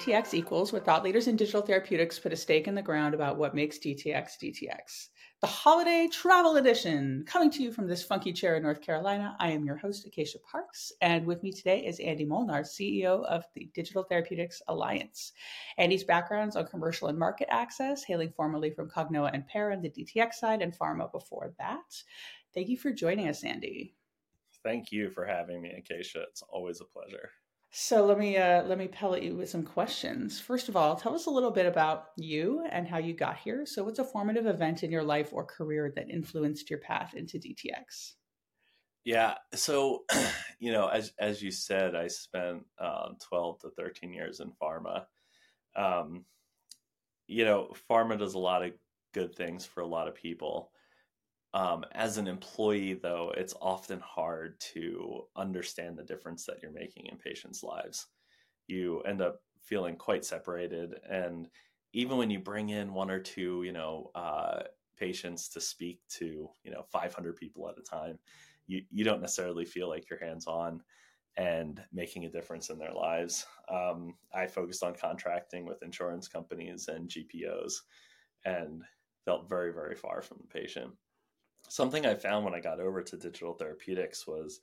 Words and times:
DTX 0.00 0.32
Equals, 0.32 0.72
where 0.72 0.80
thought 0.80 1.04
leaders 1.04 1.28
in 1.28 1.36
digital 1.36 1.60
therapeutics 1.60 2.18
put 2.18 2.32
a 2.32 2.36
stake 2.36 2.66
in 2.66 2.74
the 2.74 2.80
ground 2.80 3.12
about 3.14 3.36
what 3.36 3.54
makes 3.54 3.78
DTX 3.78 4.38
DTX. 4.42 5.08
The 5.42 5.46
Holiday 5.46 6.08
Travel 6.10 6.56
Edition, 6.56 7.22
coming 7.26 7.50
to 7.50 7.62
you 7.62 7.70
from 7.70 7.86
this 7.86 8.02
funky 8.02 8.32
chair 8.32 8.56
in 8.56 8.62
North 8.62 8.80
Carolina. 8.80 9.36
I 9.38 9.50
am 9.50 9.62
your 9.62 9.76
host, 9.76 10.06
Acacia 10.06 10.38
Parks, 10.50 10.90
and 11.02 11.26
with 11.26 11.42
me 11.42 11.52
today 11.52 11.84
is 11.84 12.00
Andy 12.00 12.24
Molnar, 12.24 12.62
CEO 12.62 13.26
of 13.26 13.44
the 13.54 13.68
Digital 13.74 14.02
Therapeutics 14.02 14.62
Alliance. 14.68 15.32
Andy's 15.76 16.04
backgrounds 16.04 16.56
on 16.56 16.66
commercial 16.66 17.08
and 17.08 17.18
market 17.18 17.48
access, 17.50 18.02
hailing 18.02 18.32
formerly 18.34 18.70
from 18.70 18.88
Cognoa 18.88 19.30
and 19.34 19.46
Pear 19.48 19.70
on 19.70 19.82
the 19.82 19.90
DTX 19.90 20.34
side 20.34 20.62
and 20.62 20.78
pharma 20.78 21.12
before 21.12 21.52
that. 21.58 22.02
Thank 22.54 22.68
you 22.68 22.78
for 22.78 22.90
joining 22.90 23.28
us, 23.28 23.44
Andy. 23.44 23.94
Thank 24.62 24.92
you 24.92 25.10
for 25.10 25.26
having 25.26 25.60
me, 25.60 25.72
Acacia. 25.72 26.22
It's 26.22 26.42
always 26.48 26.80
a 26.80 26.84
pleasure. 26.86 27.32
So 27.72 28.04
let 28.04 28.18
me 28.18 28.36
uh, 28.36 28.64
let 28.64 28.78
me 28.78 28.88
pellet 28.88 29.22
you 29.22 29.36
with 29.36 29.48
some 29.48 29.62
questions. 29.62 30.40
First 30.40 30.68
of 30.68 30.74
all, 30.74 30.96
tell 30.96 31.14
us 31.14 31.26
a 31.26 31.30
little 31.30 31.52
bit 31.52 31.66
about 31.66 32.06
you 32.16 32.66
and 32.70 32.86
how 32.86 32.98
you 32.98 33.14
got 33.14 33.38
here. 33.38 33.64
So, 33.64 33.84
what's 33.84 34.00
a 34.00 34.04
formative 34.04 34.46
event 34.46 34.82
in 34.82 34.90
your 34.90 35.04
life 35.04 35.32
or 35.32 35.44
career 35.44 35.92
that 35.94 36.10
influenced 36.10 36.68
your 36.68 36.80
path 36.80 37.14
into 37.14 37.38
DTX? 37.38 38.14
Yeah, 39.04 39.34
so 39.54 40.04
you 40.58 40.72
know, 40.72 40.88
as 40.88 41.12
as 41.20 41.40
you 41.40 41.52
said, 41.52 41.94
I 41.94 42.08
spent 42.08 42.64
um, 42.80 43.16
twelve 43.22 43.60
to 43.60 43.70
thirteen 43.70 44.12
years 44.12 44.40
in 44.40 44.50
pharma. 44.60 45.04
Um, 45.76 46.24
you 47.28 47.44
know, 47.44 47.72
pharma 47.88 48.18
does 48.18 48.34
a 48.34 48.38
lot 48.38 48.64
of 48.64 48.72
good 49.14 49.32
things 49.36 49.64
for 49.64 49.82
a 49.82 49.86
lot 49.86 50.08
of 50.08 50.16
people. 50.16 50.72
Um, 51.52 51.84
as 51.92 52.16
an 52.16 52.28
employee, 52.28 52.94
though, 52.94 53.32
it's 53.36 53.54
often 53.60 54.00
hard 54.00 54.60
to 54.72 55.24
understand 55.34 55.98
the 55.98 56.04
difference 56.04 56.44
that 56.46 56.62
you're 56.62 56.70
making 56.70 57.06
in 57.06 57.16
patients' 57.18 57.64
lives. 57.64 58.06
You 58.68 59.00
end 59.00 59.20
up 59.20 59.40
feeling 59.62 59.96
quite 59.96 60.24
separated, 60.24 60.94
and 61.08 61.48
even 61.92 62.18
when 62.18 62.30
you 62.30 62.38
bring 62.38 62.68
in 62.68 62.94
one 62.94 63.10
or 63.10 63.18
two, 63.18 63.64
you 63.64 63.72
know, 63.72 64.12
uh, 64.14 64.62
patients 64.96 65.48
to 65.48 65.60
speak 65.60 66.00
to, 66.10 66.48
you 66.62 66.70
know, 66.70 66.84
500 66.92 67.34
people 67.34 67.68
at 67.68 67.78
a 67.78 67.82
time, 67.82 68.18
you 68.68 68.82
you 68.90 69.04
don't 69.04 69.20
necessarily 69.20 69.64
feel 69.64 69.88
like 69.88 70.08
you're 70.08 70.24
hands 70.24 70.46
on 70.46 70.82
and 71.36 71.82
making 71.92 72.26
a 72.26 72.30
difference 72.30 72.70
in 72.70 72.78
their 72.78 72.92
lives. 72.92 73.46
Um, 73.68 74.14
I 74.32 74.46
focused 74.46 74.84
on 74.84 74.94
contracting 74.94 75.64
with 75.64 75.82
insurance 75.82 76.28
companies 76.28 76.86
and 76.88 77.08
GPOs, 77.08 77.82
and 78.44 78.82
felt 79.24 79.48
very 79.48 79.72
very 79.72 79.96
far 79.96 80.22
from 80.22 80.38
the 80.40 80.46
patient 80.46 80.92
something 81.70 82.04
I 82.04 82.14
found 82.14 82.44
when 82.44 82.54
I 82.54 82.60
got 82.60 82.80
over 82.80 83.00
to 83.00 83.16
digital 83.16 83.54
therapeutics 83.54 84.26
was, 84.26 84.60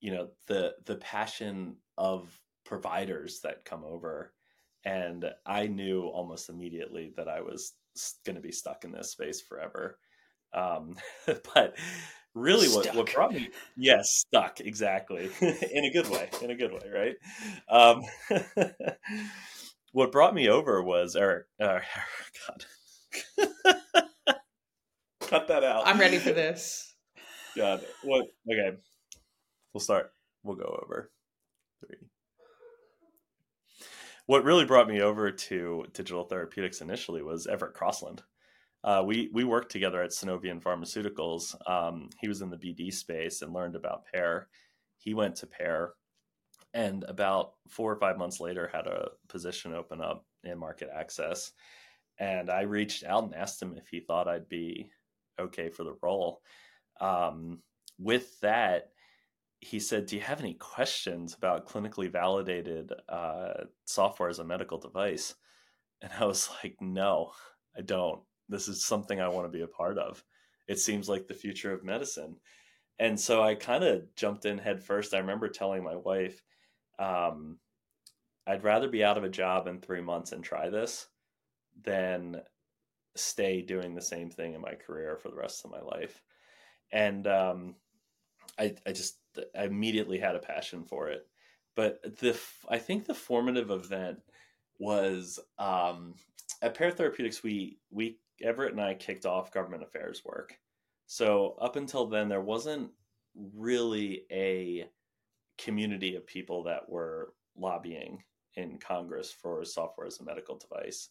you 0.00 0.12
know, 0.12 0.28
the 0.46 0.74
the 0.86 0.96
passion 0.96 1.76
of 1.98 2.40
providers 2.64 3.40
that 3.42 3.64
come 3.64 3.84
over, 3.84 4.32
and 4.84 5.24
I 5.44 5.66
knew 5.66 6.04
almost 6.04 6.48
immediately 6.48 7.12
that 7.16 7.28
I 7.28 7.40
was 7.40 7.74
going 8.24 8.36
to 8.36 8.42
be 8.42 8.52
stuck 8.52 8.84
in 8.84 8.92
this 8.92 9.10
space 9.10 9.40
forever. 9.40 9.98
Um, 10.54 10.94
but 11.54 11.76
really, 12.34 12.68
what, 12.68 12.94
what 12.94 13.12
brought 13.12 13.32
me, 13.32 13.48
yes, 13.76 14.06
stuck 14.08 14.60
exactly 14.60 15.30
in 15.40 15.84
a 15.84 15.90
good 15.92 16.08
way, 16.08 16.30
in 16.42 16.50
a 16.50 16.56
good 16.56 16.72
way, 16.72 16.88
right? 16.94 17.16
Um, 17.68 18.02
what 19.92 20.12
brought 20.12 20.34
me 20.34 20.48
over 20.48 20.80
was 20.80 21.16
Eric. 21.16 21.46
Uh, 21.60 21.80
God. 22.46 24.02
Cut 25.26 25.48
that 25.48 25.64
out. 25.64 25.86
I'm 25.86 25.98
ready 25.98 26.18
for 26.18 26.32
this. 26.32 26.94
God, 27.56 27.84
what? 28.02 28.26
Okay, 28.50 28.76
we'll 29.72 29.80
start. 29.80 30.12
We'll 30.42 30.56
go 30.56 30.78
over 30.84 31.10
three. 31.80 31.96
What 34.26 34.44
really 34.44 34.64
brought 34.64 34.88
me 34.88 35.00
over 35.00 35.30
to 35.30 35.86
digital 35.92 36.24
therapeutics 36.24 36.80
initially 36.80 37.22
was 37.22 37.46
Everett 37.46 37.74
Crossland. 37.74 38.22
Uh, 38.84 39.02
we 39.04 39.30
we 39.32 39.42
worked 39.42 39.72
together 39.72 40.02
at 40.02 40.10
Sunovion 40.10 40.62
Pharmaceuticals. 40.62 41.54
Um, 41.68 42.08
he 42.20 42.28
was 42.28 42.42
in 42.42 42.50
the 42.50 42.56
BD 42.56 42.92
space 42.92 43.42
and 43.42 43.52
learned 43.52 43.74
about 43.74 44.04
Pear. 44.12 44.48
He 44.98 45.14
went 45.14 45.36
to 45.36 45.46
Pear, 45.46 45.94
and 46.72 47.04
about 47.04 47.54
four 47.68 47.90
or 47.90 47.96
five 47.96 48.18
months 48.18 48.38
later, 48.38 48.70
had 48.72 48.86
a 48.86 49.08
position 49.28 49.74
open 49.74 50.00
up 50.00 50.24
in 50.44 50.58
market 50.58 50.88
access. 50.94 51.52
And 52.18 52.48
I 52.48 52.62
reached 52.62 53.04
out 53.04 53.24
and 53.24 53.34
asked 53.34 53.60
him 53.60 53.74
if 53.76 53.88
he 53.88 54.00
thought 54.00 54.28
I'd 54.28 54.48
be 54.48 54.90
okay 55.38 55.68
for 55.68 55.84
the 55.84 55.96
role. 56.02 56.42
Um, 57.00 57.60
with 57.98 58.38
that, 58.40 58.90
he 59.60 59.80
said, 59.80 60.06
"Do 60.06 60.16
you 60.16 60.22
have 60.22 60.40
any 60.40 60.54
questions 60.54 61.34
about 61.34 61.66
clinically 61.66 62.10
validated 62.10 62.92
uh, 63.08 63.64
software 63.84 64.28
as 64.28 64.38
a 64.38 64.44
medical 64.44 64.78
device?" 64.78 65.34
And 66.02 66.12
I 66.18 66.24
was 66.24 66.50
like, 66.62 66.76
"No, 66.80 67.32
I 67.76 67.82
don't. 67.82 68.22
This 68.48 68.68
is 68.68 68.84
something 68.84 69.20
I 69.20 69.28
want 69.28 69.46
to 69.50 69.56
be 69.56 69.64
a 69.64 69.68
part 69.68 69.98
of. 69.98 70.22
It 70.68 70.78
seems 70.78 71.08
like 71.08 71.26
the 71.26 71.34
future 71.34 71.72
of 71.72 71.84
medicine." 71.84 72.36
And 72.98 73.18
so 73.20 73.42
I 73.42 73.54
kind 73.54 73.84
of 73.84 74.14
jumped 74.14 74.46
in 74.46 74.58
head 74.58 74.82
first. 74.82 75.14
I 75.14 75.18
remember 75.18 75.48
telling 75.48 75.84
my 75.84 75.96
wife, 75.96 76.42
um, 76.98 77.58
"I'd 78.46 78.64
rather 78.64 78.88
be 78.88 79.04
out 79.04 79.18
of 79.18 79.24
a 79.24 79.28
job 79.28 79.66
in 79.66 79.80
three 79.80 80.00
months 80.00 80.32
and 80.32 80.44
try 80.44 80.70
this 80.70 81.08
than 81.84 82.42
stay 83.18 83.62
doing 83.62 83.94
the 83.94 84.02
same 84.02 84.30
thing 84.30 84.54
in 84.54 84.60
my 84.60 84.74
career 84.74 85.16
for 85.16 85.28
the 85.28 85.36
rest 85.36 85.64
of 85.64 85.70
my 85.70 85.80
life. 85.80 86.22
And 86.92 87.26
um, 87.26 87.74
I, 88.58 88.74
I 88.86 88.92
just 88.92 89.18
I 89.58 89.64
immediately 89.64 90.18
had 90.18 90.36
a 90.36 90.40
passion 90.40 90.84
for 90.84 91.08
it. 91.08 91.26
But 91.74 92.18
the 92.18 92.38
I 92.68 92.78
think 92.78 93.04
the 93.04 93.14
formative 93.14 93.70
event 93.70 94.18
was 94.78 95.38
um, 95.58 96.14
at 96.62 96.74
Pear 96.74 96.90
Therapeutics. 96.90 97.42
We 97.42 97.78
we 97.90 98.18
Everett 98.42 98.72
and 98.72 98.80
I 98.80 98.94
kicked 98.94 99.26
off 99.26 99.52
government 99.52 99.82
affairs 99.82 100.22
work. 100.24 100.58
So 101.06 101.56
up 101.60 101.76
until 101.76 102.06
then, 102.06 102.28
there 102.28 102.40
wasn't 102.40 102.90
really 103.54 104.22
a 104.30 104.88
community 105.58 106.16
of 106.16 106.26
people 106.26 106.64
that 106.64 106.88
were 106.88 107.32
lobbying 107.56 108.22
in 108.54 108.78
Congress 108.78 109.30
for 109.30 109.64
software 109.64 110.06
as 110.06 110.20
a 110.20 110.24
medical 110.24 110.56
device 110.56 111.10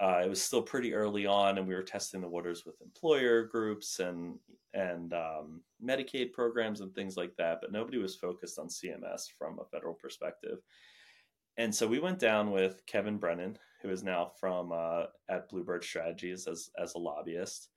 uh, 0.00 0.20
it 0.22 0.28
was 0.28 0.42
still 0.42 0.62
pretty 0.62 0.92
early 0.92 1.26
on, 1.26 1.58
and 1.58 1.66
we 1.66 1.74
were 1.74 1.82
testing 1.82 2.20
the 2.20 2.28
waters 2.28 2.64
with 2.66 2.80
employer 2.82 3.44
groups 3.44 3.98
and 4.00 4.38
and 4.74 5.14
um, 5.14 5.62
Medicaid 5.82 6.32
programs 6.32 6.80
and 6.80 6.94
things 6.94 7.16
like 7.16 7.34
that. 7.38 7.60
But 7.62 7.72
nobody 7.72 7.98
was 7.98 8.14
focused 8.14 8.58
on 8.58 8.68
CMS 8.68 9.24
from 9.38 9.58
a 9.58 9.64
federal 9.64 9.94
perspective. 9.94 10.58
And 11.56 11.74
so 11.74 11.86
we 11.86 11.98
went 11.98 12.18
down 12.18 12.50
with 12.50 12.84
Kevin 12.86 13.16
Brennan, 13.16 13.58
who 13.80 13.88
is 13.88 14.02
now 14.02 14.32
from 14.38 14.70
uh, 14.72 15.04
at 15.30 15.48
Bluebird 15.48 15.82
Strategies 15.82 16.46
as 16.46 16.68
as 16.78 16.94
a 16.94 16.98
lobbyist, 16.98 17.70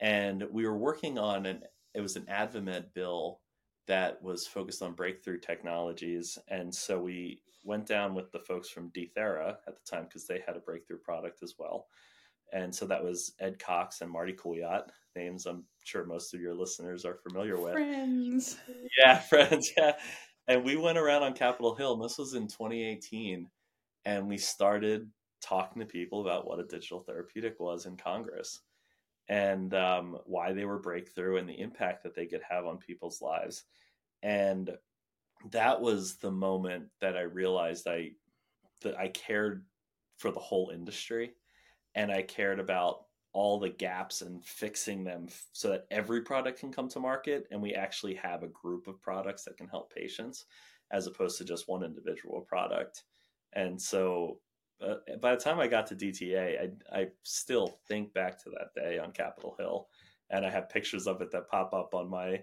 and 0.00 0.44
we 0.52 0.66
were 0.66 0.78
working 0.78 1.18
on 1.18 1.46
an 1.46 1.62
it 1.94 2.00
was 2.00 2.14
an 2.14 2.26
AdvaMed 2.30 2.92
bill 2.94 3.40
that 3.86 4.22
was 4.22 4.46
focused 4.46 4.82
on 4.82 4.94
breakthrough 4.94 5.38
technologies. 5.38 6.38
And 6.48 6.74
so 6.74 7.00
we 7.00 7.40
went 7.64 7.86
down 7.86 8.14
with 8.14 8.30
the 8.32 8.38
folks 8.40 8.68
from 8.68 8.90
DThera 8.90 9.56
at 9.66 9.76
the 9.76 9.90
time 9.90 10.04
because 10.04 10.26
they 10.26 10.42
had 10.46 10.56
a 10.56 10.60
breakthrough 10.60 10.98
product 10.98 11.42
as 11.42 11.54
well. 11.58 11.86
And 12.52 12.74
so 12.74 12.86
that 12.86 13.02
was 13.02 13.32
Ed 13.40 13.58
Cox 13.58 14.00
and 14.00 14.10
Marty 14.10 14.32
Coulliot, 14.32 14.92
names 15.16 15.46
I'm 15.46 15.64
sure 15.84 16.04
most 16.04 16.34
of 16.34 16.40
your 16.40 16.54
listeners 16.54 17.04
are 17.04 17.16
familiar 17.16 17.60
with. 17.60 17.72
Friends. 17.72 18.56
Yeah, 18.98 19.18
friends. 19.30 19.72
Yeah. 19.76 19.92
And 20.46 20.64
we 20.64 20.76
went 20.76 20.98
around 20.98 21.24
on 21.24 21.32
Capitol 21.32 21.74
Hill, 21.74 21.94
and 21.94 22.04
this 22.04 22.18
was 22.18 22.34
in 22.34 22.46
2018. 22.46 23.48
And 24.04 24.28
we 24.28 24.38
started 24.38 25.10
talking 25.40 25.80
to 25.80 25.86
people 25.86 26.20
about 26.20 26.46
what 26.46 26.60
a 26.60 26.64
digital 26.64 27.00
therapeutic 27.00 27.58
was 27.58 27.86
in 27.86 27.96
Congress 27.96 28.60
and 29.28 29.74
um, 29.74 30.18
why 30.24 30.52
they 30.52 30.64
were 30.64 30.78
breakthrough 30.78 31.36
and 31.36 31.48
the 31.48 31.60
impact 31.60 32.02
that 32.02 32.14
they 32.14 32.26
could 32.26 32.42
have 32.48 32.66
on 32.66 32.78
people's 32.78 33.20
lives. 33.20 33.64
And 34.22 34.70
that 35.50 35.80
was 35.80 36.16
the 36.16 36.30
moment 36.30 36.86
that 37.00 37.16
I 37.16 37.22
realized 37.22 37.86
I 37.86 38.12
that 38.82 38.98
I 38.98 39.08
cared 39.08 39.64
for 40.18 40.30
the 40.30 40.40
whole 40.40 40.70
industry 40.72 41.34
and 41.94 42.10
I 42.10 42.22
cared 42.22 42.60
about 42.60 43.04
all 43.32 43.58
the 43.58 43.68
gaps 43.68 44.22
and 44.22 44.44
fixing 44.44 45.04
them 45.04 45.26
so 45.52 45.68
that 45.68 45.86
every 45.90 46.22
product 46.22 46.58
can 46.58 46.72
come 46.72 46.88
to 46.88 47.00
market 47.00 47.46
and 47.50 47.60
we 47.60 47.74
actually 47.74 48.14
have 48.14 48.42
a 48.42 48.48
group 48.48 48.86
of 48.86 49.00
products 49.02 49.44
that 49.44 49.56
can 49.56 49.68
help 49.68 49.92
patients 49.92 50.46
as 50.90 51.06
opposed 51.06 51.36
to 51.38 51.44
just 51.44 51.68
one 51.68 51.82
individual 51.82 52.40
product. 52.42 53.04
And 53.52 53.80
so 53.80 54.38
uh, 54.84 55.16
by 55.20 55.34
the 55.34 55.40
time 55.40 55.58
I 55.58 55.68
got 55.68 55.86
to 55.88 55.96
DTA, 55.96 56.60
I, 56.92 56.98
I 56.98 57.06
still 57.22 57.78
think 57.88 58.12
back 58.12 58.42
to 58.44 58.50
that 58.50 58.74
day 58.74 58.98
on 58.98 59.12
Capitol 59.12 59.56
Hill, 59.58 59.88
and 60.30 60.44
I 60.44 60.50
have 60.50 60.68
pictures 60.68 61.06
of 61.06 61.20
it 61.22 61.30
that 61.32 61.48
pop 61.48 61.72
up 61.72 61.94
on 61.94 62.10
my 62.10 62.42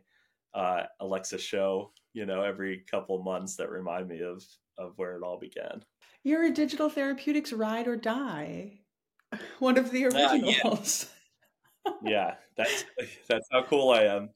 uh, 0.54 0.84
Alexa 1.00 1.38
show, 1.38 1.92
you 2.14 2.26
know, 2.26 2.42
every 2.42 2.84
couple 2.90 3.22
months 3.22 3.56
that 3.58 3.70
remind 3.70 4.08
me 4.08 4.22
of 4.22 4.44
of 4.78 4.94
where 4.98 5.16
it 5.16 5.24
all 5.24 5.40
began. 5.40 5.84
You're 6.24 6.46
a 6.46 6.52
digital 6.52 6.90
therapeutics 6.90 7.54
ride 7.54 7.88
or 7.88 7.96
die, 7.96 8.80
one 9.60 9.78
of 9.78 9.92
the 9.92 10.06
originals. 10.06 11.06
Uh, 11.06 11.08
yeah. 11.08 11.14
yeah, 12.04 12.36
that's 12.56 12.86
that's 13.28 13.48
how 13.52 13.64
cool 13.64 13.92
I 13.92 14.04
am. 14.04 14.30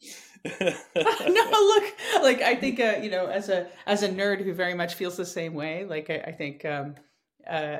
no, 0.61 0.71
look, 0.95 1.83
like 2.21 2.41
I 2.41 2.55
think 2.55 2.79
uh, 2.79 2.99
you 3.01 3.09
know, 3.09 3.27
as 3.27 3.49
a 3.49 3.67
as 3.85 4.03
a 4.03 4.09
nerd 4.09 4.43
who 4.43 4.53
very 4.53 4.73
much 4.73 4.95
feels 4.95 5.17
the 5.17 5.25
same 5.25 5.53
way. 5.53 5.85
Like 5.85 6.09
I, 6.09 6.17
I 6.27 6.31
think 6.31 6.65
um, 6.65 6.95
uh, 7.49 7.79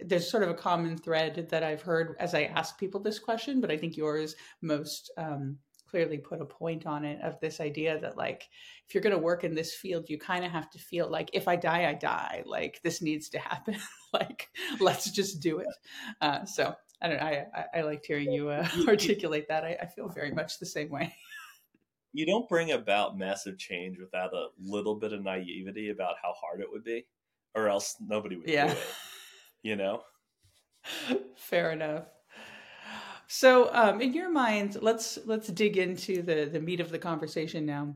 there's 0.00 0.28
sort 0.28 0.42
of 0.42 0.50
a 0.50 0.54
common 0.54 0.98
thread 0.98 1.48
that 1.50 1.62
I've 1.62 1.82
heard 1.82 2.16
as 2.18 2.34
I 2.34 2.44
ask 2.44 2.78
people 2.78 3.00
this 3.00 3.18
question, 3.18 3.60
but 3.60 3.70
I 3.70 3.76
think 3.76 3.96
yours 3.96 4.34
most 4.60 5.10
um, 5.16 5.58
clearly 5.94 6.18
put 6.18 6.40
a 6.40 6.44
point 6.44 6.86
on 6.86 7.04
it 7.04 7.20
of 7.22 7.38
this 7.38 7.60
idea 7.60 7.96
that 8.00 8.16
like 8.16 8.48
if 8.88 8.92
you're 8.92 9.02
going 9.02 9.14
to 9.14 9.22
work 9.22 9.44
in 9.44 9.54
this 9.54 9.76
field 9.76 10.10
you 10.10 10.18
kind 10.18 10.44
of 10.44 10.50
have 10.50 10.68
to 10.68 10.76
feel 10.76 11.08
like 11.08 11.30
if 11.32 11.46
i 11.46 11.54
die 11.54 11.88
i 11.88 11.94
die. 11.94 12.42
Like 12.44 12.80
this 12.82 13.00
needs 13.00 13.28
to 13.30 13.38
happen. 13.38 13.76
Like 14.12 14.48
let's 14.78 15.10
just 15.10 15.40
do 15.40 15.58
it. 15.58 15.66
Uh, 16.20 16.44
so 16.44 16.72
i 17.02 17.08
don't 17.08 17.16
know. 17.16 17.24
I, 17.24 17.46
I, 17.52 17.78
I 17.78 17.82
liked 17.82 18.06
hearing 18.06 18.30
you 18.30 18.48
uh, 18.48 18.64
articulate 18.86 19.48
that. 19.48 19.64
I, 19.64 19.76
I 19.82 19.86
feel 19.86 20.08
very 20.08 20.30
much 20.30 20.58
the 20.58 20.66
same 20.66 20.90
way. 20.90 21.14
You 22.16 22.26
don't 22.26 22.48
bring 22.48 22.70
about 22.70 23.18
massive 23.18 23.58
change 23.58 23.98
without 23.98 24.32
a 24.32 24.46
little 24.56 24.94
bit 24.94 25.12
of 25.12 25.24
naivety 25.24 25.90
about 25.90 26.14
how 26.22 26.32
hard 26.40 26.60
it 26.60 26.70
would 26.70 26.84
be 26.84 27.06
or 27.54 27.68
else 27.68 27.96
nobody 28.00 28.36
would 28.36 28.48
yeah. 28.48 28.66
do 28.66 28.72
it 28.72 28.78
you 29.62 29.76
know 29.76 30.00
fair 31.36 31.72
enough 31.72 32.04
so, 33.26 33.68
um, 33.72 34.00
in 34.00 34.12
your 34.12 34.30
mind, 34.30 34.78
let's 34.82 35.18
let's 35.24 35.48
dig 35.48 35.76
into 35.76 36.22
the 36.22 36.44
the 36.44 36.60
meat 36.60 36.80
of 36.80 36.90
the 36.90 36.98
conversation 36.98 37.66
now. 37.66 37.94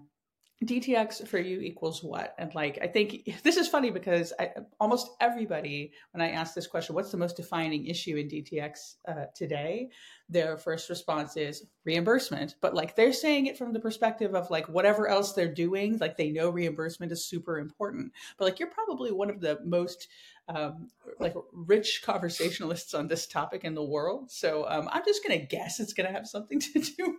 DTX 0.64 1.28
for 1.28 1.38
you 1.38 1.60
equals 1.60 2.02
what? 2.02 2.34
And 2.38 2.52
like, 2.54 2.78
I 2.82 2.88
think 2.88 3.28
this 3.44 3.56
is 3.56 3.68
funny 3.68 3.90
because 3.90 4.32
I, 4.40 4.50
almost 4.80 5.10
everybody, 5.20 5.92
when 6.12 6.22
I 6.22 6.32
ask 6.32 6.54
this 6.54 6.66
question, 6.66 6.94
what's 6.94 7.12
the 7.12 7.16
most 7.16 7.36
defining 7.36 7.86
issue 7.86 8.16
in 8.16 8.28
DTX 8.28 8.96
uh, 9.06 9.26
today? 9.36 9.90
Their 10.28 10.56
first 10.58 10.90
response 10.90 11.36
is 11.36 11.66
reimbursement. 11.84 12.56
But 12.60 12.74
like, 12.74 12.94
they're 12.94 13.12
saying 13.12 13.46
it 13.46 13.56
from 13.56 13.72
the 13.72 13.80
perspective 13.80 14.34
of 14.34 14.50
like 14.50 14.68
whatever 14.68 15.08
else 15.08 15.32
they're 15.32 15.52
doing, 15.52 15.98
like 15.98 16.16
they 16.16 16.30
know 16.30 16.50
reimbursement 16.50 17.12
is 17.12 17.24
super 17.24 17.58
important. 17.58 18.12
But 18.36 18.44
like, 18.44 18.58
you're 18.58 18.70
probably 18.70 19.12
one 19.12 19.30
of 19.30 19.40
the 19.40 19.58
most 19.64 20.08
um, 20.48 20.88
like 21.20 21.34
rich 21.52 22.02
conversationalists 22.02 22.94
on 22.94 23.06
this 23.06 23.26
topic 23.26 23.64
in 23.64 23.74
the 23.74 23.82
world. 23.82 24.30
So 24.30 24.66
um, 24.68 24.88
I'm 24.92 25.04
just 25.04 25.22
going 25.22 25.38
to 25.38 25.46
guess 25.46 25.78
it's 25.78 25.92
going 25.92 26.06
to 26.06 26.12
have 26.12 26.26
something 26.26 26.58
to 26.60 26.80
do 26.80 27.18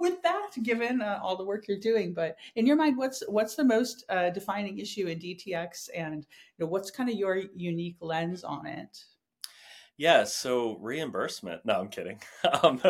with 0.00 0.22
that, 0.22 0.50
given 0.62 1.02
uh, 1.02 1.18
all 1.22 1.36
the 1.36 1.44
work 1.44 1.66
you're 1.66 1.78
doing. 1.78 2.14
But 2.14 2.36
in 2.54 2.66
your 2.66 2.76
mind, 2.76 2.96
what's 2.96 3.22
what's 3.28 3.56
the 3.56 3.64
most 3.64 4.04
uh, 4.08 4.30
defining 4.30 4.78
issue 4.78 5.06
in 5.08 5.18
DTX, 5.18 5.88
and 5.96 6.26
you 6.58 6.64
know, 6.64 6.66
what's 6.66 6.90
kind 6.90 7.08
of 7.08 7.16
your 7.16 7.42
unique 7.54 7.96
lens 8.00 8.44
on 8.44 8.66
it? 8.66 9.04
Yeah, 10.00 10.24
so 10.24 10.78
reimbursement. 10.78 11.66
No, 11.66 11.74
I'm 11.74 11.88
kidding. 11.88 12.22
Um, 12.62 12.80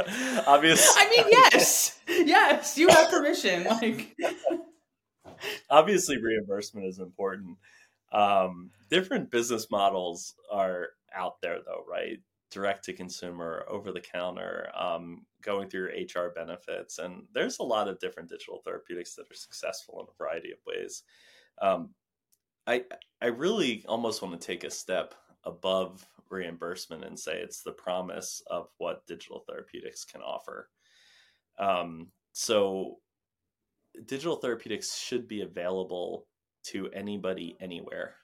obviously, 0.46 0.94
I 0.96 1.10
mean, 1.10 1.26
yes, 1.28 1.98
yes, 2.08 2.78
you 2.78 2.88
have 2.88 3.10
permission. 3.10 3.64
Like, 3.64 4.16
obviously, 5.68 6.22
reimbursement 6.22 6.86
is 6.86 7.00
important. 7.00 7.58
Um, 8.12 8.70
different 8.90 9.32
business 9.32 9.72
models 9.72 10.34
are 10.52 10.90
out 11.12 11.40
there, 11.42 11.58
though, 11.66 11.82
right? 11.90 12.18
Direct 12.52 12.84
to 12.84 12.92
consumer, 12.92 13.64
over 13.68 13.90
the 13.90 14.00
counter, 14.00 14.70
um, 14.78 15.26
going 15.42 15.68
through 15.68 15.88
HR 15.88 16.32
benefits, 16.32 16.98
and 16.98 17.24
there's 17.34 17.58
a 17.58 17.64
lot 17.64 17.88
of 17.88 17.98
different 17.98 18.28
digital 18.28 18.60
therapeutics 18.64 19.16
that 19.16 19.30
are 19.30 19.34
successful 19.34 19.98
in 19.98 20.06
a 20.08 20.16
variety 20.16 20.52
of 20.52 20.58
ways. 20.64 21.02
Um, 21.60 21.90
I 22.68 22.84
I 23.20 23.26
really 23.26 23.84
almost 23.88 24.22
want 24.22 24.40
to 24.40 24.46
take 24.46 24.62
a 24.62 24.70
step 24.70 25.14
above 25.42 26.06
reimbursement 26.30 27.04
and 27.04 27.18
say 27.18 27.40
it's 27.40 27.62
the 27.62 27.72
promise 27.72 28.42
of 28.48 28.68
what 28.78 29.06
digital 29.06 29.44
therapeutics 29.46 30.04
can 30.04 30.22
offer. 30.22 30.68
Um, 31.58 32.08
so, 32.32 32.98
digital 34.06 34.36
therapeutics 34.36 34.96
should 34.96 35.28
be 35.28 35.42
available 35.42 36.26
to 36.62 36.88
anybody 36.92 37.56
anywhere. 37.60 38.14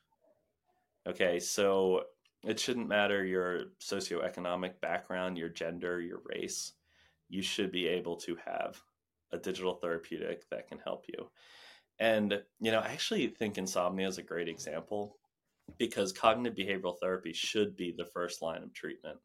Okay, 1.06 1.38
so 1.38 2.04
it 2.44 2.58
shouldn't 2.60 2.88
matter 2.88 3.24
your 3.24 3.64
socioeconomic 3.80 4.80
background, 4.80 5.38
your 5.38 5.48
gender, 5.48 6.00
your 6.00 6.20
race. 6.24 6.72
You 7.28 7.42
should 7.42 7.72
be 7.72 7.86
able 7.88 8.16
to 8.18 8.36
have 8.44 8.80
a 9.32 9.38
digital 9.38 9.74
therapeutic 9.74 10.48
that 10.50 10.68
can 10.68 10.78
help 10.78 11.06
you. 11.08 11.30
And, 11.98 12.42
you 12.60 12.70
know, 12.70 12.80
I 12.80 12.88
actually 12.88 13.26
think 13.28 13.58
insomnia 13.58 14.06
is 14.06 14.18
a 14.18 14.22
great 14.22 14.48
example 14.48 15.16
because 15.78 16.12
cognitive 16.12 16.56
behavioral 16.56 16.98
therapy 17.00 17.32
should 17.32 17.76
be 17.76 17.94
the 17.96 18.04
first 18.04 18.42
line 18.42 18.62
of 18.62 18.72
treatment 18.72 19.18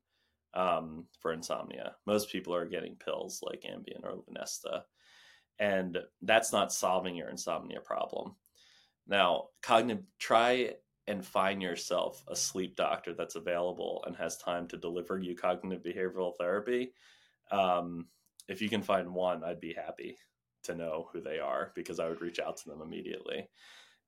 um, 0.54 1.06
for 1.20 1.34
insomnia. 1.34 1.96
Most 2.06 2.32
people 2.32 2.54
are 2.54 2.66
getting 2.66 2.96
pills 2.96 3.42
like 3.44 3.64
Ambien 3.64 4.04
or 4.04 4.18
Lunesta, 4.18 4.84
and 5.60 5.98
that's 6.22 6.52
not 6.52 6.74
solving 6.74 7.16
your 7.16 7.30
insomnia 7.30 7.80
problem. 7.80 8.36
Now, 9.08 9.46
cognitive, 9.62 10.04
try 10.20 10.74
and 11.08 11.26
find 11.26 11.62
yourself 11.62 12.24
a 12.28 12.36
sleep 12.36 12.76
doctor 12.76 13.14
that's 13.14 13.36
available 13.36 14.04
and 14.06 14.16
has 14.16 14.38
time 14.38 14.68
to 14.68 14.78
deliver 14.78 15.20
you 15.20 15.36
cognitive 15.36 15.84
behavioral 15.84 16.34
therapy. 16.38 16.94
Um, 17.52 18.08
if 18.48 18.62
you 18.62 18.70
can 18.70 18.82
find 18.82 19.14
one, 19.14 19.44
I'd 19.44 19.60
be 19.60 19.74
happy 19.74 20.18
to 20.64 20.76
know 20.76 21.10
who 21.12 21.22
they 21.22 21.40
are 21.40 21.72
because 21.76 22.00
I 22.00 22.08
would 22.08 22.22
reach 22.22 22.40
out 22.40 22.58
to 22.58 22.70
them 22.70 22.82
immediately 22.82 23.50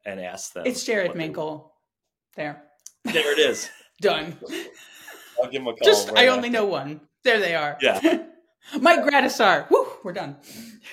and 0.05 0.19
ask 0.19 0.53
them. 0.53 0.65
It's 0.65 0.83
Jared 0.83 1.13
Minkel. 1.13 1.69
There. 2.35 2.63
There 3.03 3.31
it 3.31 3.39
is. 3.39 3.69
Done. 4.01 4.37
I'll 5.41 5.49
give 5.49 5.61
him 5.61 5.67
a 5.67 5.73
call. 5.73 5.85
Just, 5.85 6.09
right 6.09 6.25
I 6.25 6.27
only 6.27 6.49
know 6.49 6.65
one. 6.65 7.01
There 7.23 7.39
they 7.39 7.55
are. 7.55 7.77
Yeah. 7.81 7.99
Mike 8.79 9.01
Gradisar. 9.01 9.69
Woo, 9.69 9.87
we're 10.03 10.13
done. 10.13 10.37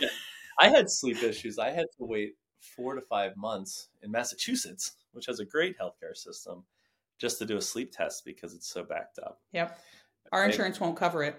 Yeah. 0.00 0.08
I 0.58 0.68
had 0.68 0.90
sleep 0.90 1.22
issues. 1.22 1.58
I 1.58 1.70
had 1.70 1.86
to 1.98 2.04
wait 2.04 2.34
four 2.76 2.94
to 2.94 3.00
five 3.00 3.36
months 3.36 3.88
in 4.02 4.10
Massachusetts, 4.10 4.92
which 5.12 5.26
has 5.26 5.40
a 5.40 5.44
great 5.44 5.76
healthcare 5.78 6.14
system, 6.14 6.64
just 7.18 7.38
to 7.38 7.46
do 7.46 7.56
a 7.56 7.62
sleep 7.62 7.92
test 7.92 8.24
because 8.24 8.54
it's 8.54 8.68
so 8.68 8.82
backed 8.82 9.18
up. 9.18 9.40
Yep. 9.52 9.78
Our 10.32 10.44
insurance 10.44 10.78
won't 10.78 10.96
cover 10.96 11.22
it. 11.22 11.36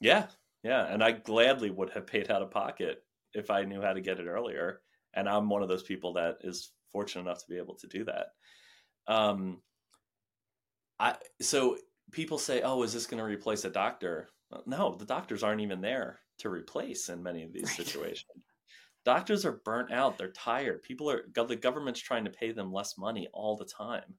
Yeah. 0.00 0.26
Yeah. 0.62 0.86
And 0.86 1.02
I 1.02 1.12
gladly 1.12 1.70
would 1.70 1.90
have 1.90 2.06
paid 2.06 2.30
out 2.30 2.42
of 2.42 2.50
pocket 2.50 3.02
if 3.34 3.50
I 3.50 3.64
knew 3.64 3.82
how 3.82 3.92
to 3.92 4.00
get 4.00 4.20
it 4.20 4.26
earlier. 4.26 4.80
And 5.14 5.28
I'm 5.28 5.48
one 5.48 5.62
of 5.62 5.68
those 5.68 5.82
people 5.82 6.14
that 6.14 6.38
is 6.42 6.72
fortunate 6.92 7.22
enough 7.22 7.40
to 7.40 7.48
be 7.48 7.58
able 7.58 7.74
to 7.76 7.86
do 7.86 8.04
that. 8.04 8.28
Um, 9.06 9.62
I 10.98 11.16
so 11.40 11.78
people 12.10 12.38
say, 12.38 12.62
"Oh, 12.62 12.82
is 12.82 12.92
this 12.92 13.06
going 13.06 13.18
to 13.18 13.24
replace 13.24 13.64
a 13.64 13.70
doctor?" 13.70 14.28
No, 14.66 14.96
the 14.96 15.06
doctors 15.06 15.42
aren't 15.42 15.62
even 15.62 15.80
there 15.80 16.20
to 16.38 16.50
replace 16.50 17.08
in 17.08 17.22
many 17.22 17.42
of 17.42 17.52
these 17.52 17.64
right. 17.64 17.76
situations 17.86 18.44
doctors 19.04 19.44
are 19.44 19.60
burnt 19.64 19.92
out 19.92 20.16
they're 20.16 20.30
tired 20.30 20.82
people 20.82 21.10
are 21.10 21.24
the 21.34 21.56
government's 21.56 22.00
trying 22.00 22.24
to 22.24 22.30
pay 22.30 22.52
them 22.52 22.72
less 22.72 22.96
money 22.98 23.28
all 23.32 23.56
the 23.56 23.64
time 23.64 24.14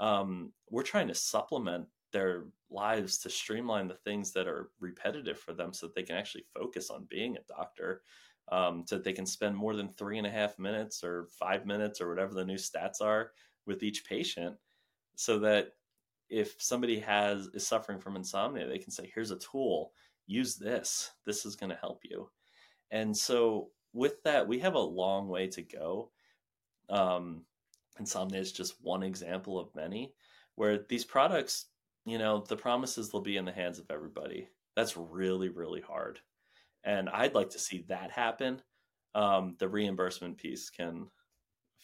um, 0.00 0.52
we're 0.70 0.82
trying 0.82 1.08
to 1.08 1.14
supplement 1.14 1.86
their 2.12 2.44
lives 2.70 3.18
to 3.18 3.30
streamline 3.30 3.86
the 3.86 3.94
things 3.94 4.32
that 4.32 4.48
are 4.48 4.70
repetitive 4.80 5.38
for 5.38 5.52
them 5.52 5.72
so 5.72 5.86
that 5.86 5.94
they 5.94 6.02
can 6.02 6.16
actually 6.16 6.44
focus 6.54 6.90
on 6.90 7.06
being 7.08 7.36
a 7.36 7.52
doctor 7.54 8.02
um, 8.50 8.84
so 8.86 8.96
that 8.96 9.04
they 9.04 9.12
can 9.12 9.26
spend 9.26 9.56
more 9.56 9.74
than 9.74 9.88
three 9.88 10.18
and 10.18 10.26
a 10.26 10.30
half 10.30 10.58
minutes 10.58 11.02
or 11.04 11.28
five 11.38 11.64
minutes 11.64 12.00
or 12.00 12.08
whatever 12.08 12.34
the 12.34 12.44
new 12.44 12.56
stats 12.56 13.00
are 13.00 13.30
with 13.66 13.82
each 13.82 14.04
patient 14.04 14.56
so 15.16 15.38
that 15.38 15.72
if 16.28 16.54
somebody 16.58 16.98
has 16.98 17.48
is 17.54 17.66
suffering 17.66 17.98
from 17.98 18.16
insomnia 18.16 18.66
they 18.66 18.78
can 18.78 18.90
say 18.90 19.10
here's 19.14 19.30
a 19.30 19.38
tool 19.38 19.92
use 20.26 20.56
this 20.56 21.10
this 21.26 21.44
is 21.44 21.56
going 21.56 21.70
to 21.70 21.76
help 21.76 22.00
you 22.04 22.28
and 22.90 23.16
so 23.16 23.70
with 23.94 24.22
that, 24.24 24.46
we 24.46 24.58
have 24.58 24.74
a 24.74 24.78
long 24.78 25.28
way 25.28 25.46
to 25.48 25.62
go. 25.62 26.10
Um, 26.90 27.44
Insomnia 27.98 28.40
is 28.40 28.52
just 28.52 28.82
one 28.82 29.02
example 29.02 29.58
of 29.58 29.74
many 29.74 30.12
where 30.56 30.80
these 30.88 31.04
products, 31.04 31.66
you 32.04 32.18
know, 32.18 32.44
the 32.46 32.56
promises 32.56 33.10
they'll 33.10 33.20
be 33.20 33.36
in 33.36 33.44
the 33.44 33.52
hands 33.52 33.78
of 33.78 33.86
everybody. 33.90 34.48
That's 34.76 34.96
really, 34.96 35.48
really 35.48 35.80
hard. 35.80 36.20
And 36.82 37.08
I'd 37.08 37.34
like 37.34 37.50
to 37.50 37.58
see 37.58 37.84
that 37.88 38.10
happen. 38.10 38.60
Um, 39.14 39.56
the 39.58 39.68
reimbursement 39.68 40.36
piece 40.36 40.70
can 40.70 41.06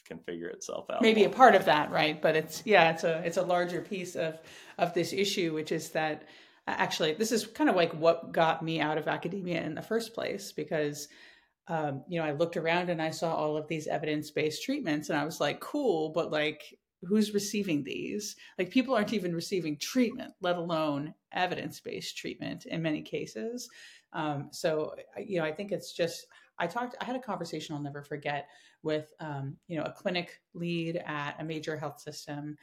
can 0.06 0.18
figure 0.18 0.48
itself 0.48 0.90
out. 0.90 1.02
Maybe 1.02 1.24
a 1.24 1.30
part 1.30 1.54
of 1.54 1.64
that, 1.66 1.90
right? 1.90 2.20
But 2.20 2.36
it's 2.36 2.62
yeah, 2.64 2.90
it's 2.90 3.04
a 3.04 3.22
it's 3.24 3.36
a 3.36 3.42
larger 3.42 3.80
piece 3.80 4.16
of 4.16 4.38
of 4.78 4.94
this 4.94 5.12
issue, 5.12 5.54
which 5.54 5.72
is 5.72 5.90
that 5.90 6.28
actually 6.66 7.14
this 7.14 7.32
is 7.32 7.46
kind 7.46 7.70
of 7.70 7.76
like 7.76 7.92
what 7.92 8.32
got 8.32 8.62
me 8.62 8.80
out 8.80 8.98
of 8.98 9.08
academia 9.08 9.62
in 9.62 9.74
the 9.74 9.82
first 9.82 10.14
place 10.14 10.52
because 10.52 11.08
um, 11.70 12.02
you 12.08 12.18
know, 12.18 12.26
I 12.26 12.32
looked 12.32 12.56
around 12.56 12.90
and 12.90 13.00
I 13.00 13.10
saw 13.10 13.32
all 13.32 13.56
of 13.56 13.68
these 13.68 13.86
evidence 13.86 14.32
based 14.32 14.64
treatments 14.64 15.08
and 15.08 15.16
I 15.16 15.24
was 15.24 15.40
like, 15.40 15.60
cool, 15.60 16.10
but 16.10 16.32
like, 16.32 16.76
who's 17.02 17.32
receiving 17.32 17.84
these? 17.84 18.34
Like, 18.58 18.70
people 18.70 18.94
aren't 18.94 19.12
even 19.12 19.34
receiving 19.34 19.78
treatment, 19.78 20.32
let 20.40 20.56
alone 20.56 21.14
evidence 21.32 21.78
based 21.78 22.16
treatment 22.16 22.66
in 22.66 22.82
many 22.82 23.02
cases. 23.02 23.68
Um, 24.12 24.48
so, 24.50 24.96
you 25.24 25.38
know, 25.38 25.44
I 25.44 25.52
think 25.52 25.70
it's 25.70 25.92
just, 25.92 26.26
I 26.60 26.66
talked, 26.66 26.94
I 27.00 27.04
had 27.04 27.16
a 27.16 27.20
conversation 27.20 27.74
I'll 27.74 27.82
never 27.82 28.02
forget 28.02 28.48
with, 28.82 29.12
um, 29.18 29.56
you 29.66 29.76
know, 29.76 29.84
a 29.84 29.92
clinic 29.92 30.40
lead 30.54 31.02
at 31.06 31.34
a 31.40 31.44
major 31.44 31.76
health 31.76 32.00
system 32.00 32.56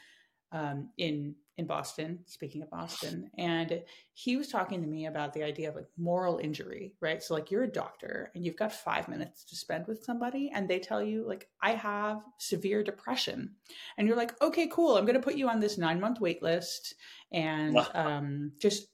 um, 0.52 0.90
in 0.98 1.36
in 1.58 1.66
Boston, 1.66 2.20
speaking 2.28 2.62
of 2.62 2.70
Boston, 2.70 3.32
and 3.38 3.82
he 4.14 4.38
was 4.38 4.48
talking 4.48 4.80
to 4.80 4.88
me 4.88 5.08
about 5.08 5.34
the 5.34 5.44
idea 5.44 5.70
of 5.70 5.76
like 5.76 5.88
moral 5.98 6.38
injury, 6.38 6.94
right? 7.02 7.22
So 7.22 7.34
like 7.34 7.50
you're 7.50 7.64
a 7.64 7.72
doctor 7.72 8.32
and 8.36 8.46
you've 8.46 8.56
got 8.56 8.72
five 8.72 9.10
minutes 9.10 9.44
to 9.46 9.56
spend 9.56 9.88
with 9.88 10.04
somebody, 10.04 10.52
and 10.54 10.70
they 10.70 10.80
tell 10.80 11.04
you 11.04 11.28
like 11.28 11.50
I 11.62 11.72
have 11.72 12.22
severe 12.38 12.84
depression, 12.84 13.56
and 13.98 14.08
you're 14.08 14.16
like, 14.16 14.40
okay, 14.42 14.70
cool, 14.72 14.96
I'm 14.96 15.06
going 15.06 15.16
to 15.16 15.22
put 15.22 15.36
you 15.36 15.50
on 15.50 15.60
this 15.60 15.78
nine 15.78 16.00
month 16.00 16.22
wait 16.22 16.44
list, 16.44 16.94
and 17.32 17.76
um, 17.94 18.52
just 18.60 18.88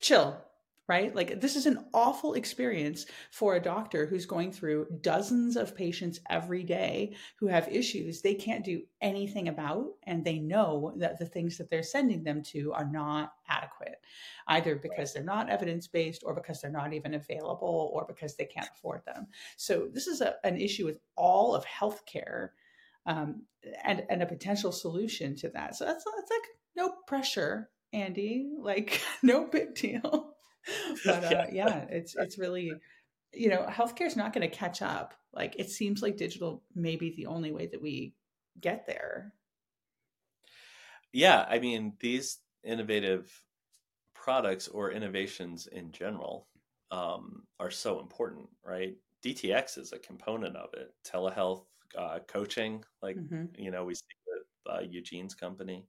chill 0.00 0.40
right? 0.88 1.14
Like, 1.14 1.40
this 1.40 1.54
is 1.54 1.66
an 1.66 1.84
awful 1.92 2.32
experience 2.32 3.04
for 3.30 3.54
a 3.54 3.62
doctor 3.62 4.06
who's 4.06 4.24
going 4.24 4.50
through 4.50 4.86
dozens 5.02 5.56
of 5.56 5.76
patients 5.76 6.18
every 6.30 6.64
day 6.64 7.14
who 7.38 7.46
have 7.46 7.68
issues 7.68 8.22
they 8.22 8.34
can't 8.34 8.64
do 8.64 8.80
anything 9.02 9.48
about. 9.48 9.88
And 10.06 10.24
they 10.24 10.38
know 10.38 10.94
that 10.96 11.18
the 11.18 11.26
things 11.26 11.58
that 11.58 11.68
they're 11.68 11.82
sending 11.82 12.24
them 12.24 12.42
to 12.44 12.72
are 12.72 12.90
not 12.90 13.34
adequate, 13.48 14.00
either 14.46 14.76
because 14.76 15.12
they're 15.12 15.22
not 15.22 15.50
evidence 15.50 15.86
based 15.86 16.22
or 16.24 16.34
because 16.34 16.62
they're 16.62 16.70
not 16.70 16.94
even 16.94 17.14
available 17.14 17.90
or 17.92 18.06
because 18.08 18.36
they 18.36 18.46
can't 18.46 18.70
afford 18.74 19.02
them. 19.04 19.26
So, 19.58 19.88
this 19.92 20.06
is 20.06 20.22
a, 20.22 20.36
an 20.42 20.56
issue 20.56 20.86
with 20.86 21.00
all 21.16 21.54
of 21.54 21.64
healthcare. 21.66 22.50
Um, 23.04 23.42
and 23.84 24.02
and 24.10 24.22
a 24.22 24.26
potential 24.26 24.70
solution 24.70 25.34
to 25.36 25.48
that. 25.50 25.76
So 25.76 25.86
that's 25.86 26.04
that's 26.04 26.30
like 26.30 26.42
no 26.76 26.92
pressure, 27.06 27.70
Andy. 27.92 28.50
Like 28.58 29.00
no 29.22 29.46
big 29.46 29.74
deal. 29.74 30.34
but 31.04 31.24
uh, 31.24 31.46
yeah, 31.52 31.84
it's 31.90 32.14
it's 32.16 32.38
really, 32.38 32.72
you 33.32 33.48
know, 33.48 33.66
healthcare 33.68 34.06
is 34.06 34.16
not 34.16 34.32
going 34.32 34.48
to 34.48 34.54
catch 34.54 34.82
up. 34.82 35.14
Like 35.32 35.56
it 35.58 35.70
seems 35.70 36.02
like 36.02 36.16
digital 36.16 36.62
may 36.74 36.96
be 36.96 37.14
the 37.14 37.26
only 37.26 37.52
way 37.52 37.66
that 37.66 37.82
we 37.82 38.14
get 38.60 38.86
there. 38.86 39.32
Yeah, 41.12 41.46
I 41.48 41.58
mean 41.58 41.94
these 42.00 42.38
innovative 42.64 43.30
products 44.14 44.68
or 44.68 44.90
innovations 44.90 45.68
in 45.68 45.90
general 45.92 46.48
um, 46.90 47.44
are 47.60 47.70
so 47.70 48.00
important, 48.00 48.48
right? 48.64 48.94
DTX 49.24 49.78
is 49.78 49.92
a 49.92 49.98
component 49.98 50.56
of 50.56 50.68
it. 50.74 50.92
Telehealth 51.06 51.64
uh, 51.96 52.18
coaching, 52.28 52.84
like 53.02 53.16
mm-hmm. 53.16 53.44
you 53.56 53.70
know, 53.70 53.84
we 53.84 53.94
see 53.94 54.02
with 54.26 54.74
uh, 54.74 54.80
Eugene's 54.80 55.34
company. 55.34 55.86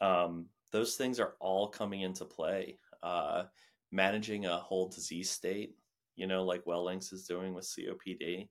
Um, 0.00 0.46
those 0.70 0.96
things 0.96 1.18
are 1.20 1.34
all 1.40 1.68
coming 1.68 2.02
into 2.02 2.24
play. 2.24 2.78
Uh, 3.02 3.44
managing 3.90 4.46
a 4.46 4.56
whole 4.56 4.88
disease 4.88 5.30
state, 5.30 5.74
you 6.16 6.26
know, 6.26 6.44
like 6.44 6.64
Wellinks 6.64 7.12
is 7.12 7.26
doing 7.26 7.54
with 7.54 7.64
COPD. 7.64 8.48